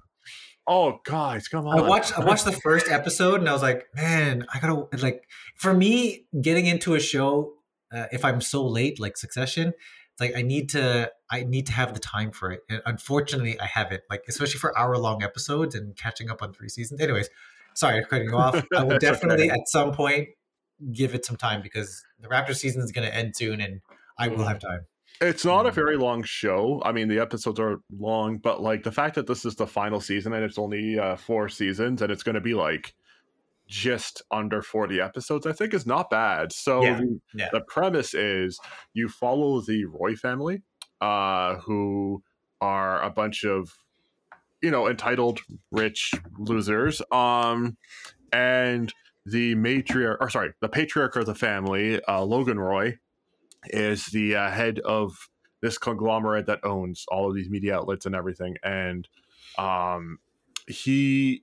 [0.67, 1.79] Oh, guys, come on!
[1.79, 5.23] I watched I watched the first episode and I was like, man, I gotta like
[5.55, 7.53] for me getting into a show
[7.93, 9.73] uh, if I'm so late like Succession,
[10.16, 12.61] it's like I need to I need to have the time for it.
[12.70, 14.01] And unfortunately, I haven't.
[14.09, 17.01] Like especially for hour long episodes and catching up on three seasons.
[17.01, 17.30] Anyways,
[17.74, 18.55] sorry for cutting you off.
[18.76, 19.11] I will That's okay.
[19.13, 20.30] definitely at some point
[20.91, 23.82] give it some time because the Raptor season is going to end soon and
[24.18, 24.82] I will have time.
[25.22, 25.76] It's not a Mm.
[25.76, 26.82] very long show.
[26.86, 29.99] I mean, the episodes are long, but like the fact that this is the final
[30.01, 32.93] season and it's only uh, four seasons and it's going to be like
[33.68, 36.51] just under 40 episodes, I think is not bad.
[36.51, 37.49] So Yeah, the, yeah.
[37.51, 38.59] the premise is
[38.93, 40.61] you follow the Roy family,
[41.01, 42.24] uh, who
[42.61, 43.74] are a bunch of,
[44.61, 45.41] you know, entitled
[45.72, 47.01] rich losers.
[47.11, 47.78] Um,
[48.32, 48.93] and
[49.26, 52.97] the matriarch, or sorry, the patriarch of the family, uh, Logan Roy,
[53.68, 55.30] is the uh, head of
[55.61, 59.07] this conglomerate that owns all of these media outlets and everything and
[59.57, 60.20] um
[60.68, 61.41] he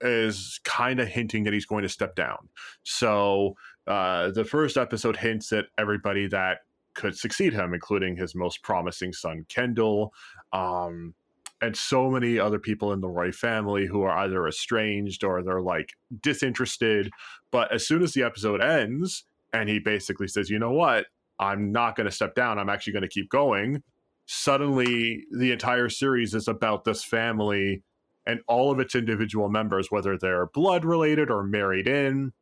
[0.00, 2.48] is kind of hinting that he's going to step down
[2.82, 3.54] so
[3.86, 6.58] uh the first episode hints at everybody that
[6.94, 10.12] could succeed him including his most promising son kendall
[10.52, 11.14] um
[11.60, 15.62] and so many other people in the Roy family who are either estranged or they're
[15.62, 17.10] like disinterested.
[17.50, 21.06] But as soon as the episode ends, and he basically says, you know what?
[21.38, 22.58] I'm not going to step down.
[22.58, 23.82] I'm actually going to keep going.
[24.26, 27.82] Suddenly, the entire series is about this family
[28.26, 32.32] and all of its individual members, whether they're blood related or married in,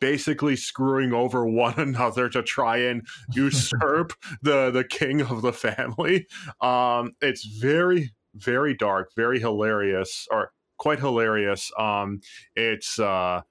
[0.00, 4.12] basically screwing over one another to try and usurp
[4.42, 6.26] the the king of the family.
[6.60, 11.70] Um, it's very very dark, very hilarious, or quite hilarious.
[11.78, 12.20] Um,
[12.56, 13.42] it's uh,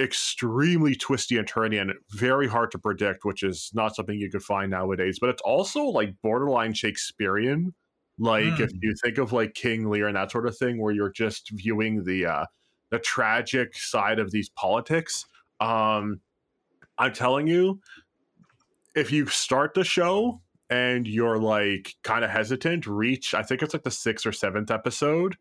[0.00, 4.42] extremely twisty and turny and very hard to predict, which is not something you could
[4.42, 5.18] find nowadays.
[5.20, 7.74] But it's also like borderline Shakespearean.
[8.18, 8.78] Like if Hmm.
[8.80, 12.04] you think of like King Lear and that sort of thing, where you're just viewing
[12.04, 12.46] the uh,
[12.90, 15.26] the tragic side of these politics.
[15.60, 16.20] Um,
[16.98, 17.80] I'm telling you,
[18.94, 20.40] if you start the show
[20.70, 24.70] and you're like kind of hesitant, reach I think it's like the sixth or seventh
[24.70, 25.36] episode.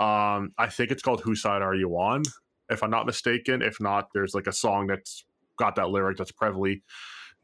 [0.00, 2.22] Um, I think it's called "Whose Side Are You On?"
[2.70, 3.62] If I'm not mistaken.
[3.62, 5.24] If not, there's like a song that's
[5.58, 6.82] got that lyric that's prevalent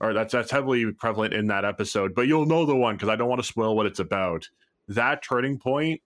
[0.00, 2.14] or that's that's heavily prevalent in that episode.
[2.14, 4.48] But you'll know the one because I don't want to spoil what it's about.
[4.88, 6.00] That turning point,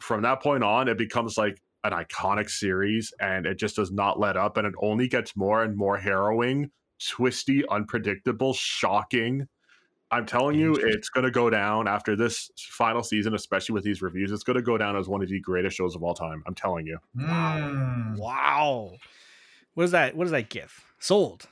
[0.00, 4.18] from that point on, it becomes like an iconic series, and it just does not
[4.18, 9.46] let up, and it only gets more and more harrowing, twisty, unpredictable, shocking.
[10.10, 14.00] I'm telling you, it's going to go down after this final season, especially with these
[14.00, 14.30] reviews.
[14.30, 16.42] It's going to go down as one of the greatest shows of all time.
[16.46, 16.98] I'm telling you.
[17.16, 18.16] Mm.
[18.16, 18.92] Wow.
[19.74, 20.16] What is that?
[20.16, 20.84] What is that gif?
[21.00, 21.48] Sold.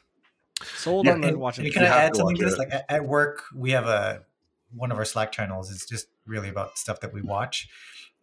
[0.77, 1.65] Sold Yeah, on the And, watching.
[1.67, 2.55] and the can I add something to this?
[2.55, 2.59] it.
[2.59, 4.23] Like at, at work, we have a
[4.75, 7.69] one of our Slack channels is just really about stuff that we watch.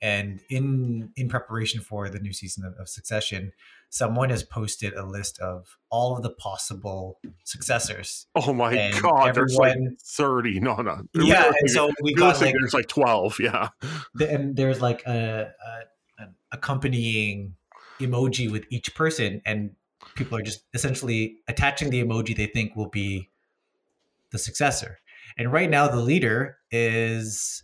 [0.02, 3.52] And in in preparation for the new season of, of Succession,
[3.90, 8.26] someone has posted a list of all of the possible successors.
[8.36, 10.62] Oh my And god, there's like 30.
[10.62, 11.02] No, no.
[11.14, 13.40] Yeah, Realistically- and so we got like there's like 12.
[13.42, 13.70] Yeah.
[14.16, 17.56] the- and there's like a, a an accompanying
[18.00, 19.72] emoji with each person and
[20.20, 23.30] people are just essentially attaching the emoji they think will be
[24.32, 25.00] the successor.
[25.38, 27.64] And right now the leader is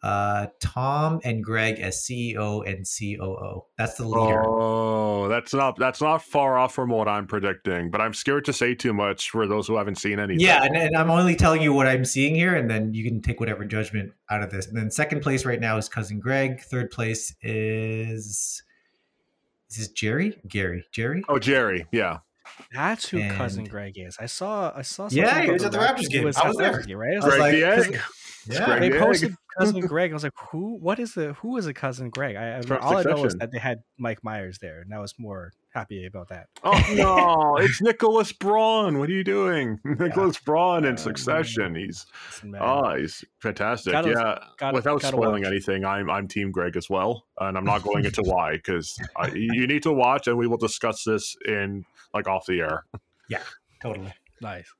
[0.00, 4.44] uh tom and greg as ceo and coo that's the leader.
[4.46, 8.52] Oh, that's not that's not far off from what I'm predicting, but I'm scared to
[8.52, 10.38] say too much for those who haven't seen anything.
[10.38, 13.20] yeah and, and i'm only telling you what i'm seeing here and then you can
[13.20, 14.68] take whatever judgment out of this.
[14.68, 16.60] And then second place right now is cousin greg.
[16.60, 18.62] Third place is
[19.70, 21.86] is this jerry gary jerry Oh, Jerry.
[21.92, 22.18] Yeah.
[22.72, 24.16] That's who cousin Greg is.
[24.18, 24.72] I saw.
[24.74, 25.08] I saw.
[25.10, 26.24] Yeah, he was at the Raptors game.
[26.24, 26.72] was I at was the there.
[26.72, 27.10] Raptors game, right?
[27.10, 27.64] I I was was Greg like, the
[27.96, 28.00] Egg.
[28.46, 28.64] Yeah.
[28.64, 29.36] Greg they the posted Egg.
[29.58, 30.10] Cousin Greg.
[30.10, 30.76] I was like, who?
[30.78, 32.36] What is the who is a cousin Greg?
[32.36, 35.14] I, I all I know is that they had Mike Myers there, and I was
[35.18, 36.46] more happy about that.
[36.64, 38.98] Oh no, it's Nicholas Braun.
[38.98, 39.78] What are you doing?
[39.84, 41.74] Nicholas Braun in Um, Succession.
[41.74, 42.06] He's
[42.42, 43.92] man, oh, he's fantastic.
[43.92, 44.38] Gotta- yeah.
[44.58, 45.50] gotta- Without gotta spoiling watch.
[45.52, 48.98] anything, I'm I'm Team Greg as well, and I'm not going into why because
[49.34, 51.84] you need to watch, and we will discuss this in
[52.14, 52.84] like off the air.
[53.28, 53.42] Yeah,
[53.82, 54.72] totally Nice.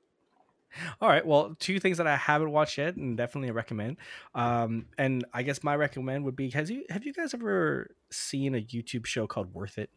[1.01, 1.25] All right.
[1.25, 3.97] Well, two things that I haven't watched yet, and definitely recommend.
[4.35, 8.55] Um, and I guess my recommend would be: Has you have you guys ever seen
[8.55, 9.89] a YouTube show called Worth It?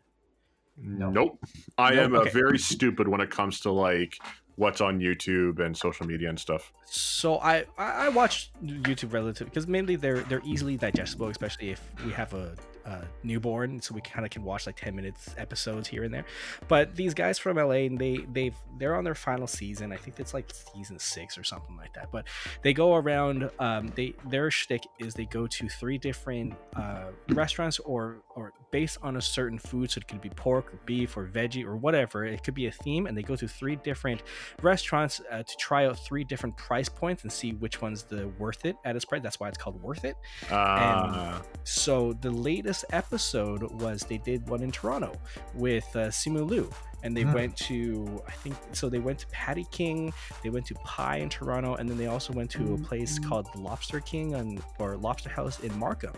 [0.77, 1.11] No.
[1.11, 1.39] Nope.
[1.77, 2.31] I Nope, am okay.
[2.31, 4.16] very stupid when it comes to like
[4.57, 6.73] what's on YouTube and social media and stuff.
[6.87, 11.83] So I I I watch YouTube relative because mainly they're they're easily digestible, especially if
[12.05, 12.55] we have a,
[12.85, 16.24] a newborn, so we kind of can watch like ten minutes episodes here and there.
[16.68, 19.93] But these guys from LA, and they they've they're on their final season.
[19.93, 22.11] I think it's like season six or something like that.
[22.11, 22.26] But
[22.62, 23.51] they go around.
[23.59, 28.99] Um, they their shtick is they go to three different uh, restaurants or or based
[29.03, 29.91] on a certain food.
[29.91, 32.24] So it could be pork or beef or veggie or whatever.
[32.24, 34.22] It could be a theme, and they go to three different
[34.62, 38.64] restaurants uh, to try out three different price points and see which one's the worth
[38.64, 39.22] it at its price.
[39.22, 40.16] That's why it's called worth it.
[40.51, 45.12] Uh, So the latest episode was they did one in Toronto
[45.55, 46.70] with uh, Simu Liu.
[47.05, 47.33] And they Hmm.
[47.35, 50.12] went to, I think, so they went to Patty King,
[50.45, 53.49] they went to Pai in Toronto, and then they also went to a place called
[53.53, 56.12] the Lobster King and or Lobster House in Markham.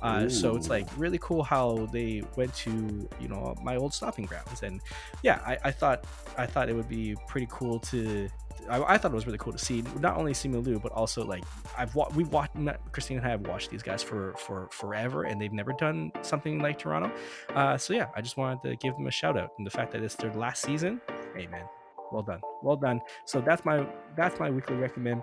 [0.00, 4.24] Uh, so it's like really cool how they went to, you know, my old stopping
[4.24, 4.62] grounds.
[4.62, 4.80] And
[5.22, 6.06] yeah, I, I thought
[6.38, 8.26] I thought it would be pretty cool to.
[8.70, 11.24] I, I thought it was really cool to see not only Simu Liu, but also
[11.24, 11.44] like
[11.76, 12.56] I've wa- we watched
[12.92, 16.60] Christine and I have watched these guys for for forever, and they've never done something
[16.60, 17.12] like Toronto.
[17.54, 19.92] Uh, so yeah, I just wanted to give them a shout out, and the fact
[19.92, 21.00] that it's their last season,
[21.36, 21.64] hey man,
[22.12, 23.00] well done, well done.
[23.26, 25.22] So that's my that's my weekly recommend.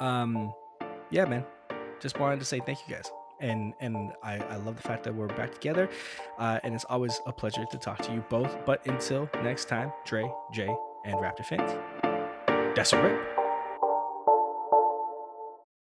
[0.00, 0.52] Um,
[1.10, 1.44] yeah, man,
[2.00, 3.10] just wanted to say thank you guys.
[3.40, 5.88] And and I, I love the fact that we're back together,
[6.38, 8.56] uh, and it's always a pleasure to talk to you both.
[8.66, 10.68] But until next time, Dre, Jay,
[11.04, 11.70] and Raptor fans,
[12.76, 13.37] rip.